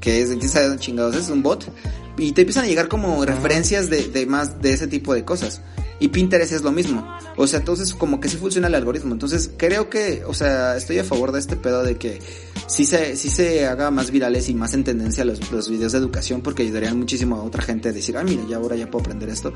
que 0.00 0.22
es, 0.22 0.30
quién 0.30 0.48
sabe 0.48 0.78
chingados, 0.78 1.14
es 1.14 1.28
un 1.28 1.42
bot, 1.42 1.70
y 2.16 2.32
te 2.32 2.40
empiezan 2.42 2.64
a 2.64 2.68
llegar 2.68 2.88
como 2.88 3.24
referencias 3.24 3.90
de 3.90 4.26
más 4.26 4.62
de 4.62 4.72
ese 4.72 4.86
tipo 4.86 5.12
de 5.12 5.24
cosas. 5.24 5.60
Y 6.00 6.08
Pinterest 6.08 6.52
es 6.52 6.62
lo 6.62 6.72
mismo. 6.72 7.06
O 7.36 7.46
sea, 7.46 7.60
entonces 7.60 7.94
como 7.94 8.20
que 8.20 8.28
sí 8.28 8.38
funciona 8.38 8.68
el 8.68 8.74
algoritmo. 8.74 9.12
Entonces 9.12 9.50
creo 9.56 9.90
que, 9.90 10.24
o 10.26 10.34
sea, 10.34 10.76
estoy 10.76 10.98
a 10.98 11.04
favor 11.04 11.30
de 11.30 11.38
este 11.38 11.56
pedo 11.56 11.82
de 11.82 11.96
que 11.96 12.20
sí 12.66 12.86
se, 12.86 13.16
sí 13.16 13.28
se 13.28 13.66
haga 13.66 13.90
más 13.90 14.10
virales 14.10 14.48
y 14.48 14.54
más 14.54 14.72
en 14.74 14.82
tendencia 14.82 15.24
los, 15.24 15.52
los 15.52 15.68
videos 15.68 15.92
de 15.92 15.98
educación 15.98 16.40
porque 16.40 16.62
ayudarían 16.62 16.98
muchísimo 16.98 17.36
a 17.36 17.42
otra 17.42 17.62
gente 17.62 17.90
a 17.90 17.92
decir, 17.92 18.16
ah, 18.16 18.24
mira, 18.24 18.42
ya 18.48 18.56
ahora 18.56 18.76
ya 18.76 18.90
puedo 18.90 19.04
aprender 19.04 19.28
esto. 19.28 19.52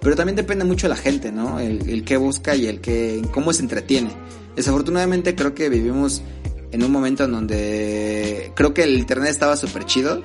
Pero 0.00 0.14
también 0.14 0.36
depende 0.36 0.64
mucho 0.64 0.86
de 0.86 0.90
la 0.90 1.00
gente, 1.00 1.32
¿no? 1.32 1.58
El, 1.58 1.88
el 1.88 2.04
que 2.04 2.18
busca 2.18 2.54
y 2.54 2.66
el 2.66 2.80
que, 2.80 3.22
cómo 3.32 3.52
se 3.52 3.62
entretiene. 3.62 4.10
Desafortunadamente 4.54 5.34
creo 5.34 5.54
que 5.54 5.68
vivimos 5.68 6.22
en 6.72 6.84
un 6.84 6.90
momento 6.90 7.24
en 7.24 7.32
donde 7.32 8.52
creo 8.54 8.74
que 8.74 8.82
el 8.82 8.96
internet 8.98 9.30
estaba 9.30 9.56
súper 9.56 9.84
chido. 9.84 10.22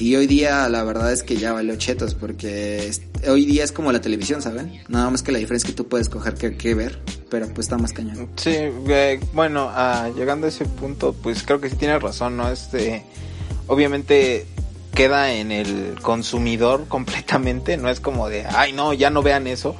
Y 0.00 0.16
hoy 0.16 0.26
día 0.26 0.66
la 0.70 0.82
verdad 0.82 1.12
es 1.12 1.22
que 1.22 1.36
ya 1.36 1.52
vale 1.52 1.76
chetos 1.76 2.14
porque 2.14 2.90
hoy 3.28 3.44
día 3.44 3.62
es 3.62 3.70
como 3.70 3.92
la 3.92 4.00
televisión, 4.00 4.40
¿saben? 4.40 4.80
Nada 4.88 5.10
más 5.10 5.22
que 5.22 5.30
la 5.30 5.38
diferencia 5.38 5.66
es 5.68 5.74
que 5.74 5.76
tú 5.76 5.88
puedes 5.88 6.08
coger 6.08 6.34
qué, 6.36 6.74
ver, 6.74 6.98
pero 7.28 7.46
pues 7.48 7.66
está 7.66 7.76
más 7.76 7.92
cañón. 7.92 8.30
Sí, 8.36 8.50
eh, 8.54 9.20
bueno, 9.34 9.70
ah, 9.70 10.08
llegando 10.16 10.46
a 10.46 10.48
ese 10.48 10.64
punto, 10.64 11.12
pues 11.12 11.42
creo 11.42 11.60
que 11.60 11.68
sí 11.68 11.76
tienes 11.76 12.00
razón, 12.02 12.38
¿no? 12.38 12.50
Este, 12.50 13.04
obviamente 13.66 14.46
queda 14.94 15.34
en 15.34 15.52
el 15.52 16.00
consumidor 16.00 16.86
completamente, 16.88 17.76
no 17.76 17.90
es 17.90 18.00
como 18.00 18.30
de, 18.30 18.46
ay 18.46 18.72
no, 18.72 18.94
ya 18.94 19.10
no 19.10 19.22
vean 19.22 19.46
eso 19.46 19.76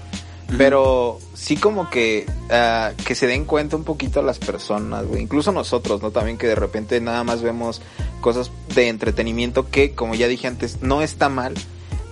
pero 0.57 1.19
sí 1.35 1.57
como 1.57 1.91
que, 1.91 2.27
uh, 2.49 2.95
que 3.05 3.15
se 3.15 3.27
den 3.27 3.45
cuenta 3.45 3.77
un 3.77 3.85
poquito 3.85 4.23
las 4.23 4.39
personas, 4.39 5.07
güey. 5.07 5.23
Incluso 5.23 5.53
nosotros, 5.53 6.03
¿no? 6.03 6.11
También 6.11 6.39
que 6.39 6.47
de 6.47 6.55
repente 6.55 7.01
nada 7.01 7.25
más 7.25 7.43
vemos 7.43 7.81
cosas 8.21 8.51
de 8.75 8.89
entretenimiento 8.89 9.69
que, 9.69 9.93
como 9.93 10.15
ya 10.15 10.29
dije 10.29 10.47
antes, 10.47 10.83
no 10.83 11.03
está 11.03 11.29
mal. 11.29 11.55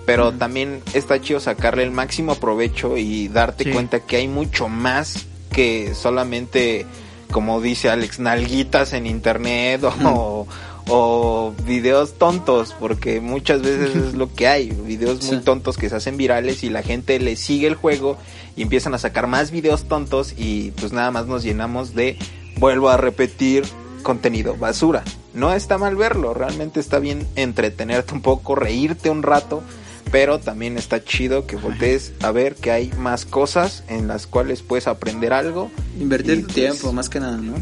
Pero 0.07 0.33
también 0.33 0.83
está 0.95 1.21
chido 1.21 1.39
sacarle 1.39 1.83
el 1.83 1.91
máximo 1.91 2.35
provecho 2.37 2.97
y 2.97 3.29
darte 3.29 3.71
cuenta 3.71 4.01
que 4.01 4.17
hay 4.17 4.27
mucho 4.27 4.67
más 4.67 5.27
que 5.53 5.95
solamente, 5.95 6.87
como 7.31 7.61
dice 7.61 7.91
Alex, 7.91 8.19
nalguitas 8.19 8.95
en 8.95 9.07
internet 9.07 9.85
o, 10.05 10.47
o 10.89 11.55
videos 11.65 12.15
tontos, 12.15 12.75
porque 12.79 13.21
muchas 13.21 13.63
veces 13.63 13.95
es 13.95 14.15
lo 14.15 14.33
que 14.33 14.49
hay, 14.49 14.71
videos 14.71 15.25
muy 15.25 15.39
tontos 15.41 15.77
que 15.77 15.89
se 15.89 15.97
hacen 15.97 16.17
virales 16.17 16.65
y 16.65 16.71
la 16.71 16.83
gente 16.83 17.19
le 17.21 17.37
sigue 17.37 17.67
el 17.67 17.75
juego 17.75 18.17
y 18.57 18.63
empiezan 18.63 18.95
a 18.95 18.99
sacar 18.99 19.27
más 19.27 19.51
videos 19.51 19.85
tontos 19.85 20.35
y 20.37 20.73
pues 20.73 20.93
nada 20.93 21.11
más 21.11 21.27
nos 21.27 21.43
llenamos 21.43 21.95
de, 21.95 22.17
vuelvo 22.59 22.89
a 22.89 22.97
repetir, 22.97 23.65
contenido 24.03 24.57
basura. 24.57 25.05
No 25.35 25.53
está 25.53 25.79
mal 25.79 25.95
verlo, 25.97 26.35
realmente 26.35 26.81
está 26.81 26.99
bien 26.99 27.27
entretenerte 27.37 28.15
un 28.15 28.23
poco, 28.23 28.55
reírte 28.55 29.11
un 29.11 29.23
rato, 29.23 29.63
pero 30.11 30.39
también 30.39 30.79
está 30.79 31.05
chido 31.05 31.47
que 31.47 31.57
voltees 31.57 32.13
a 32.23 32.33
ver 32.33 32.55
que 32.55 32.71
hay 32.71 32.91
más 32.99 33.25
cosas 33.25 33.85
en 33.89 34.09
las 34.09 34.27
cuales 34.27 34.63
puedes 34.63 34.87
aprender 34.87 35.33
algo. 35.33 35.71
Invertir 36.01 36.39
tu 36.39 36.45
pues, 36.45 36.55
tiempo, 36.55 36.93
más 36.93 37.09
que 37.09 37.21
nada, 37.21 37.37
¿no? 37.37 37.55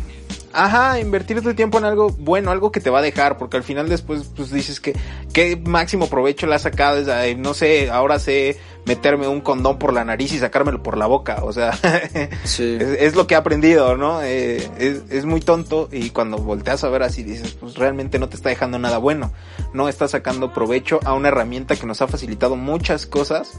Ajá, 0.52 1.00
invertir 1.00 1.42
tu 1.42 1.54
tiempo 1.54 1.78
en 1.78 1.84
algo 1.84 2.10
bueno, 2.10 2.50
algo 2.50 2.72
que 2.72 2.80
te 2.80 2.90
va 2.90 3.00
a 3.00 3.02
dejar, 3.02 3.36
porque 3.38 3.56
al 3.56 3.62
final 3.62 3.88
después 3.88 4.30
pues 4.34 4.50
dices 4.50 4.80
que 4.80 4.94
qué 5.32 5.56
máximo 5.56 6.08
provecho 6.08 6.46
le 6.46 6.54
has 6.54 6.62
sacado, 6.62 7.02
no 7.36 7.54
sé, 7.54 7.90
ahora 7.90 8.18
sé 8.18 8.58
meterme 8.86 9.26
un 9.26 9.40
condón 9.40 9.78
por 9.78 9.92
la 9.92 10.04
nariz 10.04 10.32
y 10.32 10.38
sacármelo 10.38 10.82
por 10.82 10.96
la 10.96 11.06
boca, 11.06 11.42
o 11.42 11.52
sea, 11.52 11.70
es, 12.44 13.16
lo 13.16 13.26
que 13.26 13.34
he 13.34 13.36
aprendido, 13.36 13.96
¿no? 13.96 14.22
Eh, 14.22 14.68
es, 14.78 15.02
es, 15.10 15.24
muy 15.24 15.40
tonto 15.40 15.88
y 15.90 16.10
cuando 16.10 16.38
volteas 16.38 16.84
a 16.84 16.88
ver 16.88 17.02
así 17.02 17.22
dices, 17.22 17.52
pues 17.52 17.74
realmente 17.74 18.18
no 18.18 18.28
te 18.28 18.36
está 18.36 18.48
dejando 18.48 18.78
nada 18.78 18.98
bueno, 18.98 19.32
no 19.74 19.88
estás 19.88 20.12
sacando 20.12 20.52
provecho 20.52 21.00
a 21.04 21.14
una 21.14 21.28
herramienta 21.28 21.76
que 21.76 21.86
nos 21.86 22.00
ha 22.00 22.06
facilitado 22.06 22.56
muchas 22.56 23.06
cosas 23.06 23.58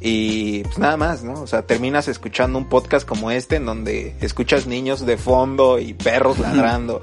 y 0.00 0.62
pues 0.64 0.78
nada 0.78 0.96
más, 0.96 1.22
¿no? 1.22 1.40
O 1.40 1.46
sea, 1.46 1.62
terminas 1.62 2.08
escuchando 2.08 2.58
un 2.58 2.68
podcast 2.68 3.06
como 3.06 3.30
este 3.30 3.56
en 3.56 3.66
donde 3.66 4.14
escuchas 4.20 4.66
niños 4.66 5.06
de 5.06 5.16
fondo 5.16 5.78
y 5.78 5.94
perros 5.94 6.38
ladrando. 6.38 7.00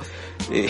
y, 0.51 0.65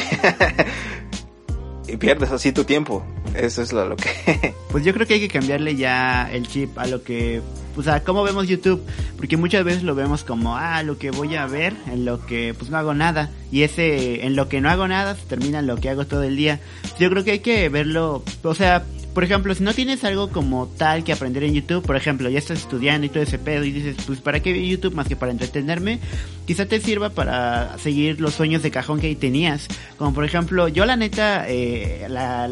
y, 1.92 1.98
pierdes 1.98 2.32
así 2.32 2.52
tu 2.52 2.64
tiempo. 2.64 3.04
Eso 3.36 3.62
es 3.62 3.74
lo, 3.74 3.88
lo 3.88 3.98
que... 3.98 4.54
pues 4.72 4.86
yo 4.86 4.94
creo 4.94 5.06
que 5.06 5.16
hay 5.16 5.20
que 5.20 5.28
cambiarle 5.28 5.76
ya 5.76 6.30
el 6.32 6.48
chip 6.48 6.78
a 6.78 6.88
lo 6.88 7.04
que... 7.04 7.42
O 7.76 7.82
sea, 7.82 8.04
¿cómo 8.04 8.24
vemos 8.24 8.48
YouTube? 8.48 8.84
Porque 9.18 9.36
muchas 9.36 9.64
veces 9.64 9.82
lo 9.82 9.96
vemos 9.96 10.24
como, 10.24 10.56
ah, 10.56 10.84
lo 10.84 11.00
que 11.00 11.10
voy 11.10 11.36
a 11.36 11.48
ver, 11.48 11.74
en 11.92 12.06
lo 12.06 12.24
que 12.24 12.54
pues 12.54 12.70
no 12.70 12.78
hago 12.78 12.94
nada. 12.94 13.32
Y 13.52 13.64
ese, 13.64 14.26
en 14.26 14.36
lo 14.36 14.48
que 14.48 14.62
no 14.62 14.70
hago 14.70 14.88
nada, 14.88 15.16
se 15.16 15.26
termina 15.26 15.60
en 15.60 15.68
lo 15.68 15.78
que 15.78 15.90
hago 15.90 16.06
todo 16.06 16.22
el 16.22 16.36
día. 16.36 16.60
Yo 17.00 17.10
creo 17.10 17.24
que 17.24 17.32
hay 17.32 17.40
que 17.40 17.70
verlo, 17.70 18.24
o 18.44 18.54
sea, 18.54 18.86
por 19.14 19.24
ejemplo, 19.24 19.54
si 19.54 19.64
no 19.64 19.74
tienes 19.74 20.04
algo 20.04 20.30
como 20.30 20.68
tal 20.68 21.04
que 21.04 21.14
aprender 21.14 21.44
en 21.44 21.54
YouTube, 21.54 21.86
por 21.86 21.96
ejemplo, 21.96 22.30
ya 22.30 22.40
estás 22.40 22.60
estudiando 22.60 23.06
y 23.06 23.10
todo 23.10 23.24
ese 23.24 23.38
pedo 23.38 23.64
y 23.64 23.72
dices, 23.72 23.96
pues 24.08 24.20
¿para 24.20 24.40
qué 24.42 24.68
YouTube 24.68 24.96
más 24.96 25.08
que 25.08 25.16
para 25.16 25.32
entretenerme? 25.32 26.00
Quizá 26.46 26.66
te 26.66 26.80
sirva 26.80 27.10
para 27.12 27.78
seguir 27.78 28.20
los 28.20 28.34
sueños 28.34 28.64
de 28.64 28.72
cajón 28.72 29.00
que 29.00 29.16
tenías. 29.16 29.68
Como 29.98 30.14
por 30.14 30.26
ejemplo, 30.26 30.68
yo 30.68 30.86
la 30.86 30.96
neta, 30.96 31.46
eh, 31.48 32.08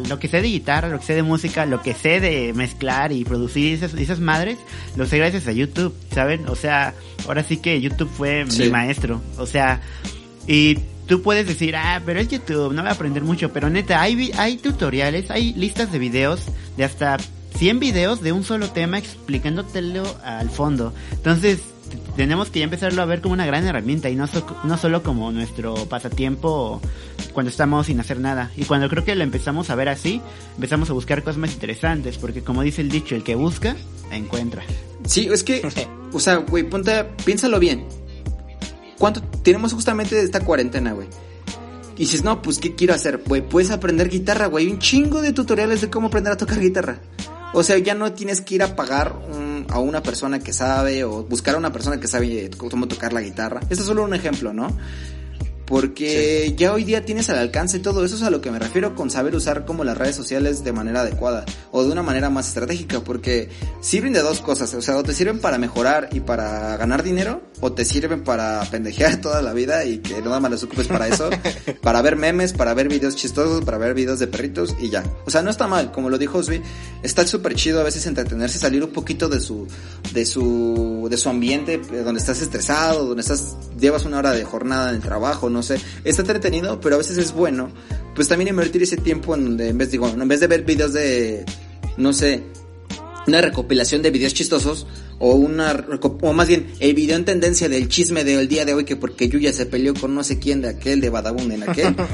lo 0.08 0.18
que 0.18 0.28
sé 0.28 0.40
de 0.40 0.48
guitarra, 0.48 0.88
lo 0.88 1.00
que 1.00 1.06
sé 1.06 1.14
de 1.14 1.22
música, 1.22 1.66
lo 1.66 1.82
que 1.82 1.94
sé 1.94 2.20
de 2.20 2.52
mezclar 2.52 3.12
y 3.12 3.24
producir 3.24 3.74
esas, 3.74 3.94
esas 3.94 4.20
madres, 4.20 4.58
lo 4.96 5.06
sé 5.06 5.18
gracias 5.18 5.48
a 5.48 5.52
YouTube, 5.52 5.94
¿saben? 6.12 6.48
O 6.48 6.54
sea, 6.54 6.94
ahora 7.26 7.42
sí 7.42 7.56
que 7.56 7.80
YouTube 7.80 8.10
fue 8.10 8.44
mi 8.44 8.70
maestro. 8.70 9.20
O 9.36 9.46
sea, 9.46 9.80
y 10.46 10.78
tú 11.06 11.22
puedes 11.22 11.46
decir, 11.46 11.76
ah, 11.76 12.02
pero 12.04 12.20
es 12.20 12.28
YouTube, 12.28 12.72
no 12.72 12.82
voy 12.82 12.90
a 12.90 12.94
aprender 12.94 13.22
mucho, 13.22 13.52
pero 13.52 13.70
neta, 13.70 14.00
hay, 14.00 14.32
hay 14.36 14.56
tutoriales, 14.56 15.30
hay 15.30 15.52
listas 15.54 15.92
de 15.92 15.98
videos 15.98 16.42
de 16.76 16.84
hasta 16.84 17.18
100 17.56 17.80
videos 17.80 18.22
de 18.22 18.32
un 18.32 18.44
solo 18.44 18.70
tema 18.70 18.98
explicándotelo 18.98 20.04
al 20.24 20.50
fondo. 20.50 20.92
Entonces, 21.12 21.60
tenemos 22.16 22.50
que 22.50 22.60
ya 22.60 22.64
empezarlo 22.64 23.02
a 23.02 23.04
ver 23.04 23.20
como 23.20 23.34
una 23.34 23.46
gran 23.46 23.66
herramienta 23.66 24.08
y 24.10 24.16
no, 24.16 24.26
no 24.64 24.78
solo 24.78 25.02
como 25.02 25.30
nuestro 25.32 25.74
pasatiempo 25.86 26.80
cuando 27.32 27.50
estamos 27.50 27.86
sin 27.86 28.00
hacer 28.00 28.20
nada. 28.20 28.50
Y 28.56 28.64
cuando 28.64 28.88
creo 28.88 29.04
que 29.04 29.14
lo 29.14 29.24
empezamos 29.24 29.70
a 29.70 29.74
ver 29.74 29.88
así, 29.88 30.20
empezamos 30.54 30.90
a 30.90 30.92
buscar 30.92 31.22
cosas 31.22 31.38
más 31.38 31.52
interesantes, 31.52 32.18
porque 32.18 32.42
como 32.42 32.62
dice 32.62 32.80
el 32.82 32.88
dicho, 32.88 33.14
el 33.14 33.22
que 33.22 33.34
busca, 33.34 33.76
encuentra. 34.10 34.62
Sí, 35.06 35.28
es 35.32 35.42
que, 35.42 35.62
o 36.12 36.20
sea, 36.20 36.36
güey, 36.36 36.64
ponte, 36.64 37.04
piénsalo 37.24 37.58
bien. 37.58 37.86
¿Cuánto 38.98 39.22
tenemos 39.42 39.72
justamente 39.72 40.20
esta 40.20 40.40
cuarentena, 40.40 40.92
güey? 40.92 41.08
Y 41.96 42.00
dices, 42.00 42.24
no, 42.24 42.40
pues, 42.42 42.58
¿qué 42.58 42.74
quiero 42.74 42.94
hacer? 42.94 43.22
Güey, 43.26 43.46
puedes 43.46 43.70
aprender 43.70 44.08
guitarra, 44.08 44.46
güey. 44.46 44.70
Un 44.70 44.78
chingo 44.78 45.20
de 45.20 45.32
tutoriales 45.32 45.80
de 45.80 45.90
cómo 45.90 46.08
aprender 46.08 46.32
a 46.32 46.36
tocar 46.36 46.58
guitarra. 46.58 47.00
O 47.52 47.62
sea, 47.62 47.76
ya 47.78 47.94
no 47.94 48.12
tienes 48.12 48.40
que 48.40 48.54
ir 48.54 48.62
a 48.62 48.74
pagar 48.76 49.14
a 49.68 49.78
una 49.78 50.02
persona 50.02 50.38
que 50.38 50.52
sabe 50.52 51.04
o 51.04 51.24
buscar 51.24 51.54
a 51.54 51.58
una 51.58 51.72
persona 51.72 52.00
que 52.00 52.08
sabe 52.08 52.50
cómo 52.56 52.88
tocar 52.88 53.12
la 53.12 53.20
guitarra. 53.20 53.60
Este 53.62 53.74
es 53.74 53.84
solo 53.84 54.04
un 54.04 54.14
ejemplo, 54.14 54.52
¿no? 54.52 54.68
Porque 55.66 56.54
ya 56.56 56.72
hoy 56.72 56.84
día 56.84 57.04
tienes 57.04 57.30
al 57.30 57.38
alcance 57.38 57.78
todo 57.78 58.04
eso 58.04 58.16
es 58.16 58.22
a 58.22 58.30
lo 58.30 58.40
que 58.40 58.50
me 58.50 58.58
refiero 58.58 58.94
con 58.94 59.10
saber 59.10 59.34
usar 59.34 59.64
como 59.64 59.84
las 59.84 59.96
redes 59.96 60.16
sociales 60.16 60.64
de 60.64 60.72
manera 60.72 61.00
adecuada 61.00 61.44
o 61.70 61.82
de 61.84 61.90
una 61.90 62.02
manera 62.02 62.28
más 62.30 62.48
estratégica 62.48 63.00
porque 63.00 63.48
sirven 63.80 64.12
de 64.12 64.20
dos 64.20 64.40
cosas, 64.40 64.74
o 64.74 64.82
sea, 64.82 64.96
o 64.96 65.02
te 65.02 65.14
sirven 65.14 65.38
para 65.38 65.56
mejorar 65.58 66.10
y 66.12 66.20
para 66.20 66.76
ganar 66.76 67.02
dinero 67.02 67.42
o 67.64 67.72
te 67.72 67.84
sirven 67.84 68.24
para 68.24 68.60
pendejear 68.70 69.20
toda 69.20 69.40
la 69.40 69.52
vida 69.52 69.84
y 69.84 69.98
que 69.98 70.20
nada 70.20 70.40
más 70.40 70.50
las 70.50 70.64
ocupes 70.64 70.88
para 70.88 71.06
eso, 71.06 71.30
para 71.80 72.02
ver 72.02 72.16
memes, 72.16 72.52
para 72.52 72.74
ver 72.74 72.88
videos 72.88 73.14
chistosos, 73.14 73.64
para 73.64 73.78
ver 73.78 73.94
videos 73.94 74.18
de 74.18 74.26
perritos 74.26 74.74
y 74.80 74.90
ya. 74.90 75.04
O 75.26 75.30
sea, 75.30 75.42
no 75.42 75.50
está 75.50 75.68
mal, 75.68 75.92
como 75.92 76.10
lo 76.10 76.18
dijo 76.18 76.38
Osby, 76.38 76.60
está 77.04 77.24
súper 77.24 77.54
chido 77.54 77.80
a 77.80 77.84
veces 77.84 78.04
entretenerse, 78.06 78.58
salir 78.58 78.82
un 78.82 78.90
poquito 78.90 79.28
de 79.28 79.38
su, 79.38 79.68
de 80.12 80.26
su, 80.26 81.06
de 81.08 81.16
su 81.16 81.28
ambiente, 81.28 81.74
eh, 81.74 82.02
donde 82.04 82.20
estás 82.20 82.42
estresado, 82.42 83.06
donde 83.06 83.20
estás, 83.20 83.56
llevas 83.78 84.04
una 84.04 84.18
hora 84.18 84.32
de 84.32 84.42
jornada 84.42 84.88
en 84.90 84.96
el 84.96 85.00
trabajo, 85.00 85.48
no 85.48 85.62
sé. 85.62 85.80
Está 86.02 86.22
entretenido, 86.22 86.80
pero 86.80 86.96
a 86.96 86.98
veces 86.98 87.16
es 87.16 87.32
bueno, 87.32 87.70
pues 88.16 88.26
también 88.26 88.48
invertir 88.48 88.82
ese 88.82 88.96
tiempo 88.96 89.36
en 89.36 89.44
donde 89.44 89.68
en 89.68 89.78
vez, 89.78 89.88
digo, 89.88 90.08
en 90.08 90.26
vez 90.26 90.40
de 90.40 90.48
ver 90.48 90.64
videos 90.64 90.92
de, 90.92 91.44
no 91.96 92.12
sé, 92.12 92.42
una 93.26 93.40
recopilación 93.40 94.02
de 94.02 94.10
videos 94.10 94.34
chistosos 94.34 94.86
o 95.18 95.34
una 95.34 95.86
o 96.00 96.32
más 96.32 96.48
bien 96.48 96.72
el 96.80 96.94
video 96.94 97.16
en 97.16 97.24
tendencia 97.24 97.68
del 97.68 97.88
chisme 97.88 98.24
del 98.24 98.48
día 98.48 98.64
de 98.64 98.74
hoy 98.74 98.84
que 98.84 98.96
porque 98.96 99.28
Yuya 99.28 99.52
se 99.52 99.66
peleó 99.66 99.94
con 99.94 100.14
no 100.14 100.24
sé 100.24 100.38
quién 100.38 100.60
de 100.60 100.68
aquel 100.68 101.00
de 101.00 101.10
Badabun 101.10 101.52
en 101.52 101.68
aquel. 101.68 101.94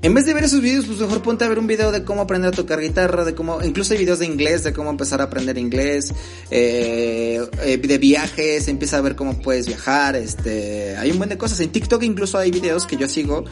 En 0.00 0.14
vez 0.14 0.26
de 0.26 0.32
ver 0.32 0.44
esos 0.44 0.60
videos 0.60 0.86
pues 0.86 1.00
mejor 1.00 1.22
ponte 1.22 1.44
a 1.44 1.48
ver 1.48 1.58
un 1.58 1.66
video 1.66 1.90
de 1.90 2.04
cómo 2.04 2.22
aprender 2.22 2.52
a 2.52 2.52
tocar 2.52 2.80
guitarra 2.80 3.24
de 3.24 3.34
cómo 3.34 3.60
incluso 3.64 3.94
hay 3.94 3.98
videos 3.98 4.20
de 4.20 4.26
inglés 4.26 4.62
de 4.62 4.72
cómo 4.72 4.90
empezar 4.90 5.20
a 5.20 5.24
aprender 5.24 5.58
inglés 5.58 6.14
eh, 6.52 7.40
eh, 7.64 7.78
de 7.78 7.98
viajes 7.98 8.68
empieza 8.68 8.98
a 8.98 9.00
ver 9.00 9.16
cómo 9.16 9.42
puedes 9.42 9.66
viajar 9.66 10.14
este 10.14 10.96
hay 10.96 11.10
un 11.10 11.18
buen 11.18 11.28
de 11.28 11.36
cosas. 11.36 11.58
En 11.58 11.70
TikTok 11.70 12.04
incluso 12.04 12.38
hay 12.38 12.52
videos 12.52 12.86
que 12.86 12.96
yo 12.96 13.08
sigo 13.08 13.44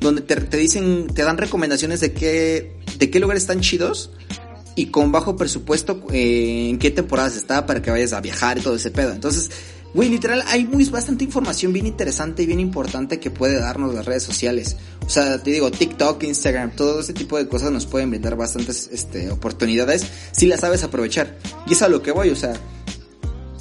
donde 0.00 0.20
te, 0.20 0.36
te 0.36 0.58
dicen 0.58 1.06
te 1.06 1.22
dan 1.22 1.38
recomendaciones 1.38 2.00
de 2.00 2.12
qué 2.12 2.76
de 2.98 3.08
qué 3.08 3.18
lugares 3.18 3.44
están 3.44 3.60
chidos 3.60 4.10
y 4.76 4.86
con 4.86 5.12
bajo 5.12 5.36
presupuesto 5.36 6.04
eh, 6.12 6.68
en 6.70 6.78
qué 6.78 6.90
temporadas 6.90 7.36
está 7.36 7.66
para 7.66 7.82
que 7.82 7.90
vayas 7.90 8.12
a 8.12 8.20
viajar 8.20 8.58
y 8.58 8.60
todo 8.60 8.76
ese 8.76 8.90
pedo. 8.90 9.12
Entonces, 9.12 9.50
güey, 9.94 10.08
literal, 10.08 10.42
hay 10.48 10.64
muy 10.64 10.84
bastante 10.86 11.24
información 11.24 11.72
bien 11.72 11.86
interesante 11.86 12.42
y 12.42 12.46
bien 12.46 12.60
importante 12.60 13.20
que 13.20 13.30
puede 13.30 13.58
darnos 13.58 13.94
las 13.94 14.04
redes 14.04 14.22
sociales. 14.22 14.76
O 15.06 15.10
sea, 15.10 15.42
te 15.42 15.50
digo, 15.50 15.70
TikTok, 15.70 16.22
Instagram, 16.24 16.74
todo 16.74 17.00
ese 17.00 17.12
tipo 17.12 17.38
de 17.38 17.46
cosas 17.48 17.70
nos 17.70 17.86
pueden 17.86 18.10
brindar 18.10 18.36
bastantes 18.36 18.88
este, 18.92 19.30
oportunidades 19.30 20.06
si 20.32 20.46
las 20.46 20.60
sabes 20.60 20.82
aprovechar. 20.82 21.38
Y 21.66 21.74
es 21.74 21.82
a 21.82 21.88
lo 21.88 22.02
que 22.02 22.10
voy, 22.10 22.30
o 22.30 22.36
sea, 22.36 22.54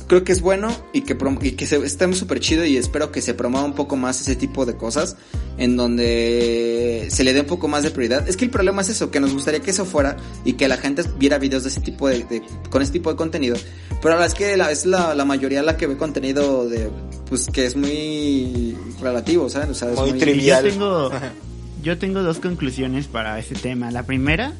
creo 0.08 0.24
que 0.24 0.32
es 0.32 0.42
bueno 0.42 0.70
y 0.92 1.02
que, 1.02 1.18
y 1.42 1.52
que 1.52 1.66
se, 1.66 1.78
está 1.78 2.12
súper 2.14 2.40
chido 2.40 2.66
y 2.66 2.78
espero 2.78 3.12
que 3.12 3.22
se 3.22 3.34
promueva 3.34 3.66
un 3.66 3.74
poco 3.74 3.96
más 3.96 4.22
ese 4.22 4.36
tipo 4.36 4.66
de 4.66 4.76
cosas 4.76 5.16
en 5.58 5.78
donde 5.78 7.08
se 7.10 7.24
le 7.24 7.34
dé 7.34 7.42
un 7.42 7.48
poco 7.48 7.68
más 7.68 7.84
de 7.84 7.92
prioridad. 7.92 8.28
Es 8.28 8.38
que 8.38 8.46
el 8.46 8.52
problema 8.52 8.82
es 8.82 8.90
eso, 8.90 9.12
que 9.12 9.20
nos 9.20 9.34
gustaría 9.34 9.62
que 9.62 9.72
eso 9.72 9.86
fuera 9.86 10.18
y 10.46 10.54
que 10.54 10.68
la 10.68 10.78
gente 10.78 11.04
viera 11.18 11.38
videos 11.38 11.64
de 11.64 11.70
ese 11.70 11.82
tipo 11.82 12.08
de, 12.08 12.44
con 12.70 12.82
ese 12.82 12.92
tipo 12.92 13.10
de 13.10 13.16
contenido. 13.16 13.56
Pero 14.02 14.10
la 14.10 14.16
verdad 14.16 14.28
es 14.28 14.34
que 14.34 14.58
la, 14.58 14.72
es 14.72 14.86
la, 14.86 15.16
la, 15.16 15.26
mayoría 15.26 15.62
la 15.64 15.78
que 15.78 15.88
ve 15.88 15.98
contenido 15.98 16.68
de, 16.68 16.90
pues 17.30 17.48
que 17.48 17.66
es 17.66 17.76
muy 17.76 18.76
relativo, 19.02 19.50
¿sabes? 19.50 19.70
O 19.70 19.74
sea, 19.74 19.92
es 19.92 20.00
muy, 20.00 20.14
trivial. 20.14 20.64
Yo 20.64 20.70
tengo, 20.72 21.12
yo 21.84 21.98
tengo 21.98 22.24
dos 22.24 22.40
conclusiones 22.40 23.08
para 23.08 23.40
ese 23.40 23.56
tema. 23.56 23.92
La 23.92 24.04
primera 24.04 24.54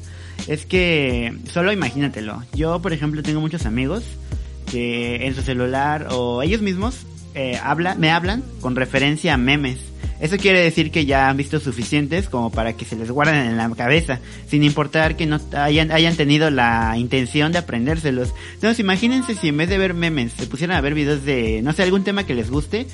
es 0.46 0.66
que, 0.66 1.36
solo 1.52 1.72
imagínatelo. 1.72 2.42
Yo, 2.54 2.80
por 2.80 2.92
ejemplo, 2.92 3.22
tengo 3.22 3.40
muchos 3.40 3.66
amigos 3.66 4.04
en 4.74 5.34
su 5.34 5.42
celular 5.42 6.08
o 6.10 6.42
ellos 6.42 6.60
mismos 6.60 7.06
eh, 7.34 7.58
habla, 7.62 7.94
me 7.96 8.10
hablan 8.10 8.42
con 8.60 8.76
referencia 8.76 9.34
a 9.34 9.36
memes. 9.36 9.78
Eso 10.24 10.38
quiere 10.38 10.62
decir 10.62 10.90
que 10.90 11.04
ya 11.04 11.28
han 11.28 11.36
visto 11.36 11.60
suficientes 11.60 12.30
como 12.30 12.50
para 12.50 12.72
que 12.72 12.86
se 12.86 12.96
les 12.96 13.10
guarden 13.10 13.34
en 13.44 13.58
la 13.58 13.68
cabeza, 13.74 14.20
sin 14.46 14.62
importar 14.64 15.16
que 15.16 15.26
no 15.26 15.38
hayan, 15.52 15.92
hayan 15.92 16.16
tenido 16.16 16.48
la 16.48 16.94
intención 16.96 17.52
de 17.52 17.58
aprendérselos. 17.58 18.32
Entonces 18.54 18.80
imagínense 18.80 19.34
si 19.34 19.48
en 19.48 19.58
vez 19.58 19.68
de 19.68 19.76
ver 19.76 19.92
memes 19.92 20.32
se 20.32 20.46
pusieran 20.46 20.78
a 20.78 20.80
ver 20.80 20.94
videos 20.94 21.26
de, 21.26 21.60
no 21.60 21.74
sé, 21.74 21.82
algún 21.82 22.04
tema 22.04 22.24
que 22.24 22.32
les 22.32 22.50
guste, 22.50 22.86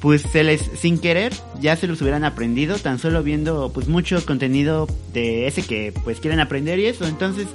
pues 0.00 0.22
se 0.22 0.42
les, 0.42 0.62
sin 0.80 0.98
querer, 0.98 1.34
ya 1.60 1.76
se 1.76 1.88
los 1.88 2.00
hubieran 2.00 2.24
aprendido, 2.24 2.78
tan 2.78 2.98
solo 2.98 3.22
viendo 3.22 3.70
pues 3.70 3.86
mucho 3.86 4.24
contenido 4.24 4.88
de 5.12 5.46
ese 5.46 5.60
que 5.60 5.92
pues 6.04 6.20
quieren 6.20 6.40
aprender 6.40 6.78
y 6.78 6.86
eso. 6.86 7.06
Entonces, 7.06 7.48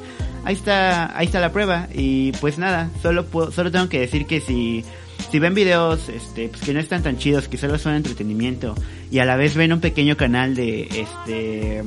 ahí 0.46 0.54
está, 0.54 1.18
ahí 1.18 1.26
está 1.26 1.40
la 1.40 1.52
prueba. 1.52 1.88
Y 1.92 2.34
pues 2.34 2.60
nada, 2.60 2.92
solo 3.02 3.26
puedo, 3.26 3.52
solo 3.52 3.72
tengo 3.72 3.90
que 3.90 4.00
decir 4.00 4.28
que 4.28 4.42
si 4.42 4.86
si 5.32 5.40
ven 5.40 5.54
videos 5.54 6.10
este, 6.10 6.50
pues 6.50 6.62
que 6.62 6.74
no 6.74 6.80
están 6.80 7.04
tan 7.04 7.18
chidos, 7.18 7.48
que 7.48 7.58
solo 7.58 7.78
son 7.78 7.96
entretenimiento, 7.96 8.76
y 9.12 9.20
a 9.20 9.26
la 9.26 9.36
vez 9.36 9.56
ven 9.56 9.74
un 9.74 9.80
pequeño 9.80 10.18
canal 10.18 10.56
de, 10.56 10.84
este, 10.84 11.84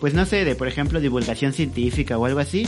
pues 0.00 0.14
no 0.14 0.24
sé, 0.26 0.44
de 0.44 0.54
por 0.54 0.68
ejemplo 0.68 1.00
divulgación 1.00 1.52
científica 1.52 2.18
o 2.18 2.26
algo 2.26 2.40
así, 2.40 2.66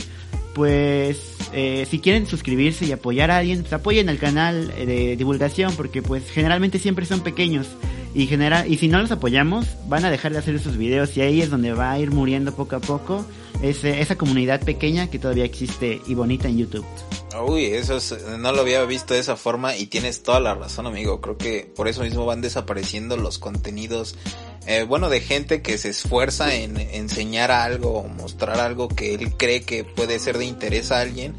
pues 0.53 1.37
eh, 1.53 1.87
si 1.89 1.99
quieren 1.99 2.27
suscribirse 2.27 2.85
y 2.85 2.91
apoyar 2.91 3.31
a 3.31 3.37
alguien, 3.37 3.61
pues 3.61 3.73
apoyen 3.73 4.09
el 4.09 4.17
canal 4.17 4.67
de 4.67 5.15
divulgación, 5.15 5.73
porque 5.75 6.01
pues 6.01 6.29
generalmente 6.29 6.79
siempre 6.79 7.05
son 7.05 7.21
pequeños 7.21 7.67
y 8.13 8.27
general 8.27 8.71
y 8.71 8.77
si 8.77 8.87
no 8.87 9.01
los 9.01 9.11
apoyamos 9.11 9.67
van 9.87 10.05
a 10.05 10.11
dejar 10.11 10.33
de 10.33 10.39
hacer 10.39 10.55
esos 10.55 10.77
videos 10.77 11.15
y 11.17 11.21
ahí 11.21 11.41
es 11.41 11.49
donde 11.49 11.73
va 11.73 11.91
a 11.91 11.99
ir 11.99 12.11
muriendo 12.11 12.53
poco 12.53 12.75
a 12.75 12.79
poco 12.79 13.25
ese, 13.61 14.01
esa 14.01 14.17
comunidad 14.17 14.61
pequeña 14.61 15.09
que 15.09 15.19
todavía 15.19 15.45
existe 15.45 16.01
y 16.07 16.15
bonita 16.15 16.47
en 16.47 16.57
YouTube. 16.57 16.85
Uy, 17.47 17.65
eso 17.65 17.99
no 18.37 18.51
lo 18.51 18.61
había 18.61 18.83
visto 18.85 19.13
de 19.13 19.19
esa 19.19 19.35
forma 19.35 19.77
y 19.77 19.85
tienes 19.85 20.21
toda 20.21 20.39
la 20.39 20.53
razón, 20.53 20.85
amigo. 20.85 21.21
Creo 21.21 21.37
que 21.37 21.71
por 21.75 21.87
eso 21.87 22.03
mismo 22.03 22.25
van 22.25 22.41
desapareciendo 22.41 23.15
los 23.15 23.39
contenidos, 23.39 24.15
eh, 24.67 24.83
bueno, 24.83 25.09
de 25.09 25.21
gente 25.21 25.61
que 25.61 25.77
se 25.77 25.89
esfuerza 25.89 26.53
en 26.55 26.77
enseñar 26.77 27.51
algo 27.51 27.99
o 27.99 28.07
mostrar 28.07 28.59
algo 28.59 28.89
que 28.89 29.13
él 29.13 29.31
cree 29.37 29.61
que 29.61 29.83
puede 29.83 30.19
ser 30.19 30.37
de 30.37 30.45
interés 30.45 30.91
a 30.91 30.99
alguien. 30.99 31.35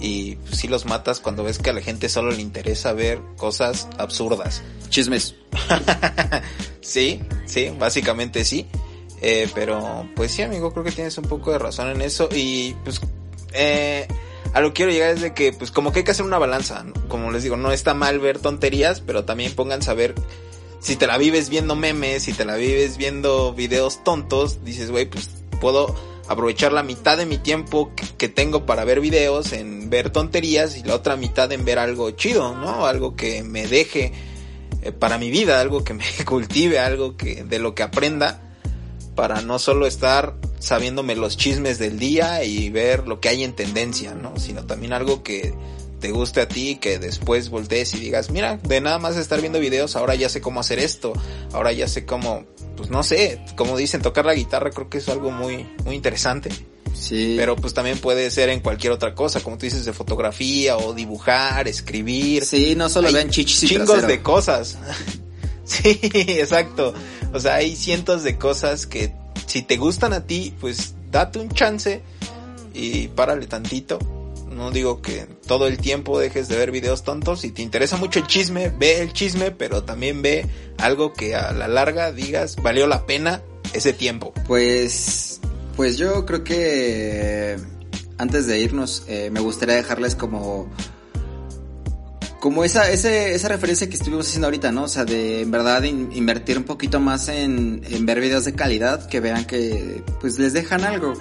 Y 0.00 0.38
si 0.50 0.56
sí 0.56 0.68
los 0.68 0.84
matas 0.84 1.20
cuando 1.20 1.42
ves 1.42 1.58
que 1.58 1.70
a 1.70 1.72
la 1.72 1.80
gente 1.80 2.08
solo 2.08 2.30
le 2.30 2.42
interesa 2.42 2.92
ver 2.92 3.20
cosas 3.36 3.88
absurdas. 3.98 4.62
Chismes. 4.88 5.34
sí, 6.80 7.20
sí, 7.46 7.72
básicamente 7.78 8.44
sí. 8.44 8.66
Eh, 9.22 9.48
pero 9.54 10.06
pues 10.14 10.32
sí, 10.32 10.42
amigo, 10.42 10.72
creo 10.72 10.84
que 10.84 10.92
tienes 10.92 11.16
un 11.18 11.24
poco 11.24 11.50
de 11.52 11.58
razón 11.58 11.88
en 11.88 12.02
eso. 12.02 12.28
Y 12.32 12.74
pues 12.84 13.00
eh, 13.52 14.06
a 14.52 14.60
lo 14.60 14.68
que 14.68 14.74
quiero 14.74 14.92
llegar 14.92 15.14
es 15.14 15.20
de 15.20 15.34
que, 15.34 15.52
pues 15.52 15.70
como 15.70 15.92
que 15.92 16.00
hay 16.00 16.04
que 16.04 16.10
hacer 16.10 16.24
una 16.24 16.38
balanza. 16.38 16.84
Como 17.08 17.30
les 17.30 17.42
digo, 17.42 17.56
no 17.56 17.72
está 17.72 17.94
mal 17.94 18.18
ver 18.18 18.38
tonterías, 18.38 19.00
pero 19.00 19.24
también 19.24 19.54
pongan 19.54 19.80
a 19.88 19.94
ver 19.94 20.14
si 20.80 20.96
te 20.96 21.06
la 21.06 21.18
vives 21.18 21.48
viendo 21.48 21.74
memes, 21.74 22.24
si 22.24 22.32
te 22.32 22.44
la 22.44 22.56
vives 22.56 22.96
viendo 22.96 23.52
videos 23.52 24.04
tontos, 24.04 24.64
dices, 24.64 24.90
güey, 24.90 25.06
pues 25.06 25.30
puedo 25.60 25.94
aprovechar 26.28 26.72
la 26.72 26.82
mitad 26.82 27.16
de 27.16 27.26
mi 27.26 27.38
tiempo 27.38 27.92
que, 28.18 28.28
tengo 28.28 28.66
para 28.66 28.84
ver 28.84 29.00
videos 29.00 29.52
en 29.52 29.88
ver 29.90 30.10
tonterías 30.10 30.76
y 30.76 30.82
la 30.82 30.94
otra 30.94 31.16
mitad 31.16 31.50
en 31.52 31.64
ver 31.64 31.78
algo 31.78 32.10
chido, 32.10 32.54
¿no? 32.54 32.86
Algo 32.86 33.14
que 33.16 33.42
me 33.42 33.66
deje 33.66 34.12
eh, 34.82 34.92
para 34.92 35.18
mi 35.18 35.30
vida, 35.30 35.60
algo 35.60 35.84
que 35.84 35.94
me 35.94 36.04
cultive, 36.26 36.78
algo 36.78 37.16
que 37.16 37.44
de 37.44 37.58
lo 37.58 37.74
que 37.74 37.82
aprenda 37.82 38.42
para 39.14 39.40
no 39.40 39.58
solo 39.58 39.86
estar 39.86 40.36
sabiéndome 40.58 41.16
los 41.16 41.36
chismes 41.36 41.78
del 41.78 41.98
día 41.98 42.44
y 42.44 42.70
ver 42.70 43.08
lo 43.08 43.20
que 43.20 43.28
hay 43.28 43.44
en 43.44 43.54
tendencia, 43.54 44.14
¿no? 44.14 44.38
Sino 44.38 44.64
también 44.66 44.92
algo 44.92 45.22
que 45.22 45.54
te 46.00 46.10
guste 46.10 46.42
a 46.42 46.48
ti, 46.48 46.76
que 46.76 46.98
después 46.98 47.48
voltees 47.48 47.94
y 47.94 47.98
digas, 47.98 48.30
mira, 48.30 48.58
de 48.58 48.80
nada 48.80 48.98
más 48.98 49.16
estar 49.16 49.40
viendo 49.40 49.58
videos, 49.58 49.96
ahora 49.96 50.14
ya 50.14 50.28
sé 50.28 50.40
cómo 50.40 50.60
hacer 50.60 50.78
esto, 50.78 51.14
ahora 51.52 51.72
ya 51.72 51.88
sé 51.88 52.04
cómo, 52.04 52.44
pues 52.76 52.90
no 52.90 53.02
sé, 53.02 53.40
como 53.56 53.76
dicen, 53.76 54.02
tocar 54.02 54.24
la 54.24 54.34
guitarra 54.34 54.70
creo 54.70 54.88
que 54.88 54.98
es 54.98 55.08
algo 55.08 55.30
muy, 55.30 55.66
muy 55.84 55.94
interesante. 55.94 56.50
Sí. 56.94 57.34
Pero 57.36 57.56
pues 57.56 57.74
también 57.74 57.98
puede 57.98 58.30
ser 58.30 58.48
en 58.48 58.60
cualquier 58.60 58.92
otra 58.92 59.14
cosa, 59.14 59.40
como 59.40 59.58
tú 59.58 59.66
dices, 59.66 59.84
de 59.84 59.92
fotografía 59.92 60.76
o 60.76 60.94
dibujar, 60.94 61.68
escribir. 61.68 62.44
Sí, 62.44 62.74
no 62.74 62.88
solo 62.88 63.12
ven 63.12 63.30
chichis 63.30 63.64
y 63.64 63.68
Chingos 63.68 64.06
de 64.06 64.22
cosas. 64.22 64.78
sí, 65.64 66.00
exacto. 66.02 66.94
O 67.32 67.40
sea, 67.40 67.56
hay 67.56 67.76
cientos 67.76 68.22
de 68.22 68.38
cosas 68.38 68.86
que 68.86 69.12
si 69.46 69.62
te 69.62 69.76
gustan 69.76 70.12
a 70.12 70.26
ti, 70.26 70.54
pues 70.60 70.94
date 71.10 71.38
un 71.38 71.50
chance 71.50 72.02
y 72.72 73.08
párale 73.08 73.46
tantito. 73.46 73.98
No 74.56 74.70
digo 74.70 75.02
que 75.02 75.26
todo 75.46 75.66
el 75.66 75.76
tiempo 75.76 76.18
dejes 76.18 76.48
de 76.48 76.56
ver 76.56 76.70
videos 76.70 77.04
tontos. 77.04 77.42
Si 77.42 77.50
te 77.50 77.60
interesa 77.60 77.98
mucho 77.98 78.20
el 78.20 78.26
chisme, 78.26 78.70
ve 78.70 79.00
el 79.00 79.12
chisme, 79.12 79.50
pero 79.50 79.84
también 79.84 80.22
ve 80.22 80.46
algo 80.78 81.12
que 81.12 81.36
a 81.36 81.52
la 81.52 81.68
larga 81.68 82.10
digas 82.10 82.56
valió 82.56 82.86
la 82.86 83.04
pena 83.04 83.42
ese 83.74 83.92
tiempo. 83.92 84.32
Pues, 84.46 85.40
pues 85.76 85.98
yo 85.98 86.24
creo 86.24 86.42
que 86.42 87.58
antes 88.16 88.46
de 88.46 88.58
irnos, 88.58 89.04
eh, 89.08 89.28
me 89.30 89.40
gustaría 89.40 89.74
dejarles 89.74 90.14
como 90.14 90.70
como 92.40 92.64
esa, 92.64 92.90
ese, 92.90 93.34
esa 93.34 93.48
referencia 93.48 93.88
que 93.88 93.96
estuvimos 93.96 94.28
haciendo 94.28 94.46
ahorita, 94.46 94.70
¿no? 94.70 94.84
O 94.84 94.88
sea, 94.88 95.04
de 95.04 95.42
en 95.42 95.50
verdad 95.50 95.82
invertir 95.82 96.56
un 96.56 96.64
poquito 96.64 97.00
más 97.00 97.28
en, 97.28 97.82
en 97.90 98.06
ver 98.06 98.20
videos 98.20 98.44
de 98.44 98.54
calidad 98.54 99.06
que 99.08 99.20
vean 99.20 99.44
que 99.46 100.02
pues 100.20 100.38
les 100.38 100.52
dejan 100.52 100.84
algo. 100.84 101.14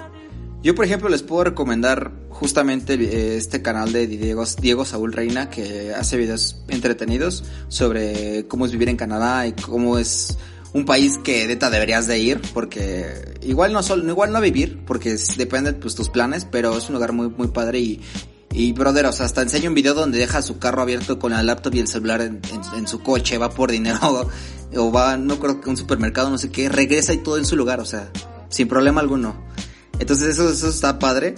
Yo, 0.66 0.74
por 0.74 0.84
ejemplo, 0.84 1.10
les 1.10 1.22
puedo 1.22 1.44
recomendar 1.44 2.12
justamente 2.30 2.96
eh, 2.96 3.38
este 3.38 3.62
canal 3.62 3.94
de 3.94 4.08
Diego, 4.08 4.44
Diego 4.60 4.84
Saúl 4.84 5.14
Reina 5.14 5.48
que 5.48 5.94
hace 5.94 6.18
videos 6.18 6.60
entretenidos 6.70 7.44
sobre 7.68 8.48
cómo 8.48 8.66
es 8.66 8.72
vivir 8.72 8.90
en 8.90 8.98
Canadá 8.98 9.46
y 9.46 9.52
cómo 9.52 10.00
es 10.00 10.40
un 10.74 10.86
país 10.86 11.20
que 11.24 11.46
neta 11.46 11.70
deberías 11.70 12.08
de 12.08 12.18
ir 12.18 12.42
porque 12.52 13.38
igual 13.44 13.74
no 13.74 13.84
solo 13.84 14.10
igual 14.10 14.32
no 14.32 14.42
vivir 14.42 14.84
porque 14.88 15.16
depende 15.38 15.72
pues 15.74 15.94
tus 15.94 16.10
planes 16.10 16.46
pero 16.46 16.76
es 16.76 16.90
un 16.90 16.96
lugar 16.96 17.14
muy 17.14 17.30
muy 17.30 17.50
padre 17.50 17.80
y 17.80 18.02
Y 18.52 18.72
brother, 18.72 19.06
o 19.06 19.12
sea, 19.12 19.28
hasta 19.28 19.44
enseña 19.44 19.70
un 19.70 19.76
video 19.76 19.94
donde 19.94 20.18
deja 20.18 20.42
su 20.42 20.58
carro 20.58 20.82
abierto 20.82 21.20
con 21.20 21.34
la 21.34 21.44
laptop 21.44 21.76
y 21.76 21.80
el 21.80 21.88
celular 21.88 22.22
en, 22.22 22.42
en 22.76 22.88
su 22.88 23.04
coche, 23.04 23.38
va 23.38 23.52
por 23.52 23.70
dinero 23.70 24.32
o 24.76 24.92
va, 24.92 25.16
no 25.16 25.38
creo 25.38 25.62
que 25.62 25.70
un 25.70 25.78
supermercado, 25.78 26.32
no 26.32 26.40
sé 26.40 26.50
qué, 26.50 26.70
regresa 26.70 27.14
y 27.14 27.18
todo 27.18 27.38
en 27.38 27.46
su 27.46 27.56
lugar, 27.56 27.80
o 27.82 27.86
sea, 27.86 28.10
sin 28.50 28.68
problema 28.68 29.02
alguno. 29.02 29.46
Entonces 30.00 30.30
eso, 30.30 30.50
eso 30.50 30.70
está 30.70 31.00
padre. 31.00 31.36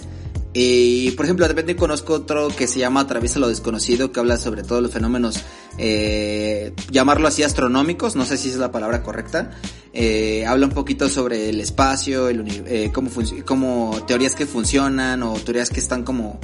Y 0.54 1.12
por 1.12 1.26
ejemplo, 1.26 1.44
de 1.44 1.48
repente 1.48 1.76
conozco 1.76 2.14
otro 2.14 2.48
que 2.48 2.66
se 2.66 2.78
llama 2.78 3.00
Atraviesa 3.00 3.38
lo 3.38 3.48
desconocido, 3.48 4.10
que 4.10 4.18
habla 4.18 4.38
sobre 4.38 4.62
todos 4.62 4.82
los 4.82 4.90
fenómenos, 4.90 5.44
eh, 5.76 6.72
llamarlo 6.90 7.28
así 7.28 7.42
astronómicos, 7.42 8.16
no 8.16 8.24
sé 8.24 8.38
si 8.38 8.48
es 8.48 8.56
la 8.56 8.72
palabra 8.72 9.02
correcta. 9.02 9.50
Eh, 9.92 10.46
habla 10.46 10.66
un 10.66 10.72
poquito 10.72 11.08
sobre 11.08 11.50
el 11.50 11.60
espacio, 11.60 12.28
el 12.28 12.44
eh, 12.66 12.90
cómo, 12.92 13.10
cómo 13.44 14.04
teorías 14.06 14.34
que 14.34 14.46
funcionan 14.46 15.22
o 15.22 15.34
teorías 15.34 15.70
que 15.70 15.80
están 15.80 16.02
como 16.02 16.40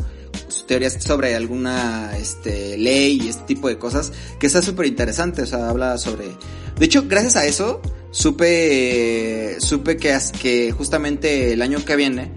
teorías 0.67 1.03
sobre 1.03 1.35
alguna 1.35 2.17
este, 2.17 2.77
ley 2.79 3.21
y 3.23 3.29
este 3.29 3.45
tipo 3.45 3.69
de 3.69 3.79
cosas, 3.79 4.13
que 4.39 4.47
está 4.47 4.63
súper 4.63 4.87
interesante, 4.87 5.43
o 5.43 5.47
sea, 5.47 5.69
habla 5.69 5.99
sobre... 5.99 6.37
De 6.79 6.87
hecho, 6.87 7.05
gracias 7.07 7.37
a 7.37 7.47
eso, 7.47 7.81
supe, 8.15 9.57
supe 9.59 9.97
que, 9.97 10.17
que 10.41 10.71
justamente 10.71 11.53
el 11.53 11.61
año 11.63 11.85
que 11.85 11.97
viene 11.97 12.31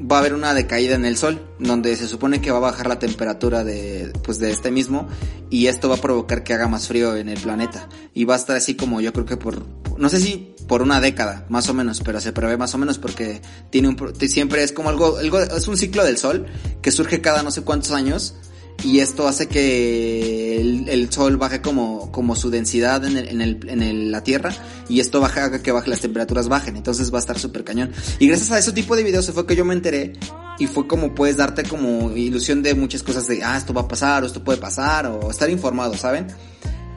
va 0.00 0.16
a 0.16 0.18
haber 0.20 0.34
una 0.34 0.52
decaída 0.52 0.94
en 0.94 1.06
el 1.06 1.16
sol, 1.16 1.40
donde 1.58 1.96
se 1.96 2.06
supone 2.06 2.42
que 2.42 2.50
va 2.50 2.58
a 2.58 2.60
bajar 2.60 2.86
la 2.86 2.98
temperatura 2.98 3.64
de, 3.64 4.12
pues 4.22 4.38
de 4.38 4.50
este 4.50 4.70
mismo, 4.70 5.08
y 5.48 5.68
esto 5.68 5.88
va 5.88 5.94
a 5.96 6.00
provocar 6.00 6.44
que 6.44 6.52
haga 6.52 6.68
más 6.68 6.86
frío 6.86 7.16
en 7.16 7.30
el 7.30 7.40
planeta. 7.40 7.88
Y 8.12 8.24
va 8.24 8.34
a 8.34 8.36
estar 8.36 8.56
así 8.56 8.74
como 8.74 9.00
yo 9.00 9.14
creo 9.14 9.24
que 9.24 9.38
por, 9.38 9.64
no 9.96 10.10
sé 10.10 10.20
si 10.20 10.54
por 10.68 10.82
una 10.82 11.00
década, 11.00 11.46
más 11.48 11.70
o 11.70 11.74
menos, 11.74 12.02
pero 12.04 12.20
se 12.20 12.32
prevé 12.32 12.58
más 12.58 12.74
o 12.74 12.78
menos 12.78 12.98
porque 12.98 13.40
tiene 13.70 13.88
un, 13.88 14.14
siempre 14.28 14.62
es 14.62 14.72
como 14.72 14.90
algo, 14.90 15.16
algo, 15.16 15.40
es 15.40 15.66
un 15.66 15.78
ciclo 15.78 16.04
del 16.04 16.18
sol 16.18 16.44
que 16.82 16.90
surge 16.90 17.22
cada 17.22 17.42
no 17.42 17.50
sé 17.50 17.62
cuántos 17.62 17.92
años, 17.92 18.34
y 18.84 19.00
esto 19.00 19.26
hace 19.26 19.48
que 19.48 20.60
el, 20.60 21.10
sol 21.10 21.36
baje 21.36 21.60
como, 21.60 22.12
como 22.12 22.36
su 22.36 22.50
densidad 22.50 23.04
en, 23.04 23.16
el, 23.16 23.28
en, 23.28 23.40
el, 23.40 23.68
en 23.68 24.10
la 24.10 24.22
Tierra 24.22 24.52
y 24.88 25.00
esto 25.00 25.20
baja 25.20 25.62
que 25.62 25.72
baje 25.72 25.90
las 25.90 26.00
temperaturas 26.00 26.48
bajen, 26.48 26.76
entonces 26.76 27.12
va 27.12 27.18
a 27.18 27.20
estar 27.20 27.38
súper 27.38 27.64
cañón. 27.64 27.92
Y 28.18 28.28
gracias 28.28 28.50
a 28.52 28.58
ese 28.58 28.72
tipo 28.72 28.94
de 28.96 29.02
videos 29.02 29.30
fue 29.30 29.46
que 29.46 29.56
yo 29.56 29.64
me 29.64 29.74
enteré 29.74 30.12
y 30.58 30.66
fue 30.66 30.86
como 30.86 31.14
puedes 31.14 31.36
darte 31.36 31.62
como 31.64 32.16
ilusión 32.16 32.62
de 32.62 32.74
muchas 32.74 33.02
cosas 33.02 33.26
de, 33.26 33.42
ah, 33.42 33.56
esto 33.56 33.72
va 33.74 33.82
a 33.82 33.88
pasar 33.88 34.22
o 34.22 34.26
esto 34.26 34.42
puede 34.42 34.58
pasar 34.58 35.06
o 35.06 35.30
estar 35.30 35.50
informado, 35.50 35.96
¿saben? 35.96 36.28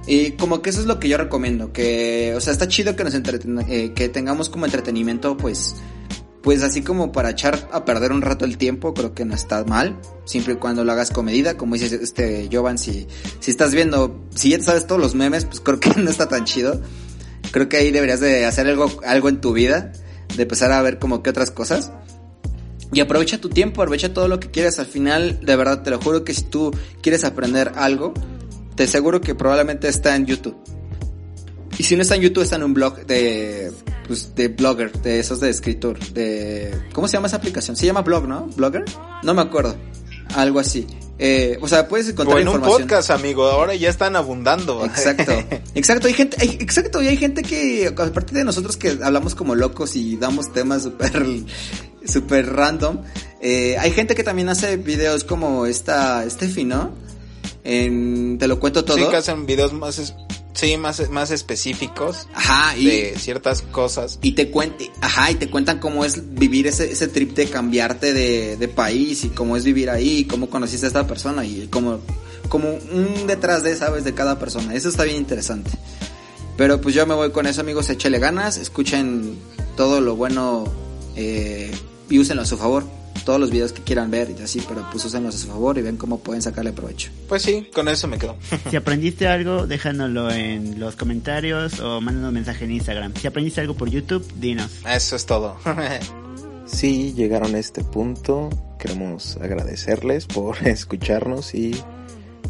Y 0.08 0.32
como 0.32 0.62
que 0.62 0.72
eso 0.72 0.80
es 0.80 0.88
lo 0.88 1.00
que 1.00 1.08
yo 1.08 1.18
recomiendo, 1.18 1.72
que, 1.72 2.34
o 2.36 2.42
sea, 2.42 2.52
está 2.52 2.68
chido 2.68 2.96
que 2.96 3.04
nos 3.04 3.14
eh, 3.14 3.94
que 3.94 4.10
tengamos 4.10 4.50
como 4.50 4.66
entretenimiento, 4.66 5.38
pues, 5.38 5.76
pues 6.42 6.64
así 6.64 6.82
como 6.82 7.12
para 7.12 7.32
echar 7.32 7.70
a 7.72 7.86
perder 7.86 8.12
un 8.12 8.22
rato 8.22 8.46
el 8.46 8.58
tiempo, 8.58 8.94
creo 8.94 9.14
que 9.14 9.26
no 9.26 9.36
está 9.36 9.64
mal, 9.66 10.00
siempre 10.26 10.54
y 10.54 10.58
cuando 10.58 10.84
lo 10.84 10.92
hagas 10.92 11.12
con 11.12 11.26
medida, 11.26 11.58
como 11.58 11.76
dice 11.76 12.00
este 12.02 12.50
Jovan, 12.52 12.78
si, 12.78 13.08
si 13.40 13.52
estás 13.52 13.74
viendo, 13.74 14.24
si 14.34 14.52
ya 14.52 14.62
sabes 14.62 14.88
todos 14.88 15.02
los 15.02 15.16
memes, 15.16 15.46
pues 15.46 15.60
creo 15.60 15.80
que 15.80 15.90
no 15.98 16.10
está 16.10 16.28
tan 16.28 16.46
chido. 16.46 16.82
Creo 17.52 17.68
que 17.68 17.78
ahí 17.78 17.92
deberías 17.92 18.20
de 18.20 18.46
hacer 18.46 18.68
algo, 18.68 18.92
algo 19.06 19.28
en 19.28 19.42
tu 19.42 19.54
vida, 19.54 19.92
de 20.36 20.44
empezar 20.44 20.72
a 20.72 20.82
ver 20.82 21.00
como 21.00 21.24
que 21.24 21.30
otras 21.30 21.52
cosas. 21.52 21.92
Y 22.92 23.02
aprovecha 23.02 23.40
tu 23.40 23.50
tiempo, 23.50 23.82
aprovecha 23.82 24.14
todo 24.14 24.28
lo 24.28 24.40
que 24.40 24.50
quieras. 24.50 24.80
Al 24.80 24.86
final, 24.86 25.40
de 25.42 25.56
verdad, 25.56 25.84
te 25.84 25.90
lo 25.90 26.00
juro 26.00 26.24
que 26.24 26.34
si 26.34 26.44
tú 26.44 26.72
quieres 27.02 27.24
aprender 27.24 27.72
algo, 27.76 28.14
te 28.76 28.84
aseguro 28.84 29.22
que 29.22 29.36
probablemente 29.36 29.88
está 29.88 30.16
en 30.16 30.26
YouTube. 30.26 30.56
Y 31.80 31.84
si 31.84 31.96
no 31.96 32.02
está 32.02 32.16
en 32.16 32.22
YouTube, 32.24 32.44
está 32.44 32.58
en 32.58 32.64
un 32.64 32.74
blog 32.74 33.06
de, 33.06 33.72
pues, 34.06 34.36
de 34.36 34.50
blogger, 34.50 34.92
de 35.02 35.20
esos 35.20 35.40
de 35.40 35.50
escritor, 35.50 35.98
de, 36.10 36.78
¿cómo 36.92 37.08
se 37.08 37.14
llama 37.14 37.28
esa 37.28 37.38
aplicación? 37.38 37.78
Se 37.78 37.86
llama 37.86 38.02
blog, 38.02 38.28
¿no? 38.28 38.48
¿Blogger? 38.58 38.84
No 39.24 39.34
me 39.34 39.42
acuerdo. 39.42 39.78
Algo 40.36 40.60
así. 40.60 40.86
Eh, 41.18 41.58
o 41.62 41.70
sea, 41.70 41.88
puedes 41.88 42.10
encontrar 42.10 42.38
o 42.38 42.42
en 42.42 42.50
un 42.50 42.60
podcast, 42.60 43.12
amigo. 43.12 43.46
Ahora 43.46 43.76
ya 43.76 43.90
están 43.90 44.18
abundando. 44.18 44.84
Exacto. 44.86 45.32
Exacto. 45.74 46.08
Hay 46.08 46.14
gente, 46.14 46.36
hay, 46.42 46.50
exacto. 46.60 47.02
Y 47.02 47.08
hay 47.08 47.16
gente 47.16 47.44
que, 47.44 47.88
aparte 47.88 48.36
de 48.36 48.44
nosotros 48.44 48.76
que 48.76 49.00
hablamos 49.02 49.34
como 49.34 49.56
locos 49.56 49.96
y 49.96 50.18
damos 50.18 50.52
temas 50.52 50.84
súper, 50.84 51.26
súper 52.06 52.54
random, 52.54 53.04
eh, 53.42 53.78
hay 53.80 53.92
gente 53.92 54.16
que 54.16 54.26
también 54.26 54.50
hace 54.50 54.76
videos 54.76 55.24
como 55.24 55.66
esta, 55.66 56.30
Steffi, 56.30 56.66
¿no? 56.66 56.92
En, 57.64 58.38
te 58.38 58.50
lo 58.50 58.60
cuento 58.60 58.84
todo. 58.84 58.98
Sí, 58.98 59.06
que 59.10 59.16
hacen 59.16 59.46
videos 59.46 59.72
más 59.72 59.98
Sí, 60.60 60.76
más, 60.76 61.10
más 61.10 61.32
específicos. 61.32 62.28
Ajá, 62.34 62.76
y, 62.76 62.86
de 62.86 63.16
ciertas 63.18 63.62
cosas. 63.62 64.20
Y 64.22 64.34
te 64.34 64.52
cuente, 64.52 64.92
ajá, 65.00 65.32
y 65.32 65.36
te 65.36 65.50
cuentan 65.50 65.80
cómo 65.80 66.04
es 66.04 66.36
vivir 66.36 66.68
ese, 66.68 66.92
ese 66.92 67.08
trip 67.08 67.34
de 67.34 67.48
cambiarte 67.48 68.12
de, 68.12 68.58
de 68.58 68.68
país 68.68 69.24
y 69.24 69.30
cómo 69.30 69.56
es 69.56 69.64
vivir 69.64 69.90
ahí, 69.90 70.18
y 70.18 70.26
cómo 70.26 70.50
conociste 70.50 70.86
a 70.86 70.90
esta 70.90 71.08
persona 71.08 71.46
y 71.46 71.70
como, 71.72 72.02
como 72.50 72.72
un 72.72 73.26
detrás 73.26 73.64
de, 73.64 73.74
sabes, 73.78 74.04
de 74.04 74.14
cada 74.14 74.38
persona. 74.38 74.76
Eso 74.76 74.90
está 74.90 75.06
bien 75.06 75.16
interesante. 75.16 75.72
Pero 76.58 76.82
pues 76.82 76.94
yo 76.94 77.06
me 77.08 77.16
voy 77.16 77.32
con 77.32 77.48
eso, 77.48 77.62
amigos. 77.62 77.90
Échale 77.90 78.20
ganas, 78.20 78.58
escuchen 78.58 79.40
todo 79.78 80.02
lo 80.02 80.18
bueno 80.18 80.66
eh, 81.16 81.72
y 82.10 82.20
úsenlo 82.20 82.42
a 82.42 82.46
su 82.46 82.58
favor 82.58 82.99
todos 83.26 83.40
los 83.40 83.52
videos 83.52 83.74
que 83.74 83.82
quieran 83.82 84.10
ver 84.10 84.34
y 84.38 84.42
así, 84.42 84.62
pero 84.68 84.88
pues 84.92 85.06
úsenlos 85.06 85.36
a 85.36 85.38
su 85.38 85.48
favor 85.48 85.78
y 85.78 85.82
ven 85.82 85.98
cómo 85.98 86.20
pueden 86.20 86.42
sacarle 86.42 86.72
provecho. 86.72 87.12
Pues 87.28 87.44
sí, 87.44 87.68
con 87.74 87.88
eso 87.88 88.08
me 88.08 88.18
quedo. 88.18 88.36
si 88.70 88.76
aprendiste 88.76 89.28
algo, 89.28 89.68
déjanoslo 89.68 90.32
en 90.32 90.80
los 90.80 90.96
comentarios 90.96 91.80
o 91.80 92.02
mándanos 92.02 92.30
un 92.30 92.34
mensaje 92.36 92.66
en 92.66 92.72
Instagram. 92.72 93.14
Si 93.16 93.28
aprendiste 93.28 93.62
algo 93.62 93.76
por 93.76 93.90
YouTube, 93.90 94.26
dinos. 94.40 94.72
Eso 94.88 95.16
es 95.16 95.26
todo. 95.26 95.58
si 96.66 97.14
llegaron 97.14 97.56
a 97.56 97.60
este 97.60 97.84
punto, 97.84 98.50
queremos 98.80 99.38
agradecerles 99.38 100.26
por 100.26 100.58
escucharnos 100.68 101.54
y 101.54 101.80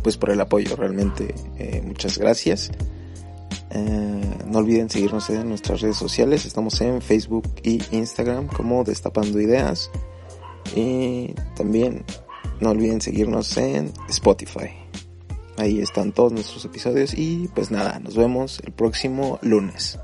pues 0.04 0.18
por 0.18 0.30
el 0.30 0.40
apoyo, 0.40 0.76
realmente 0.76 1.36
eh, 1.58 1.82
muchas 1.86 2.18
gracias. 2.18 2.72
Eh, 3.72 4.38
no 4.48 4.60
olviden 4.60 4.90
seguirnos 4.90 5.30
en 5.30 5.50
nuestras 5.50 5.82
redes 5.82 5.98
sociales, 5.98 6.46
estamos 6.46 6.80
en 6.82 7.02
Facebook 7.02 7.44
y 7.64 7.82
Instagram 7.92 8.48
como 8.48 8.84
Destapando 8.84 9.40
Ideas. 9.40 9.92
Y 10.76 11.34
también 11.56 12.04
no 12.60 12.72
olviden 12.72 13.02
seguirnos 13.02 13.56
en 13.58 13.92
Spotify. 14.10 14.70
Ahí 15.58 15.80
están 15.82 16.12
todos 16.12 16.32
nuestros 16.32 16.64
episodios 16.66 17.14
y 17.14 17.50
pues 17.54 17.70
nada, 17.70 18.00
nos 18.00 18.16
vemos 18.16 18.62
el 18.66 18.72
próximo 18.72 19.40
lunes. 19.42 20.00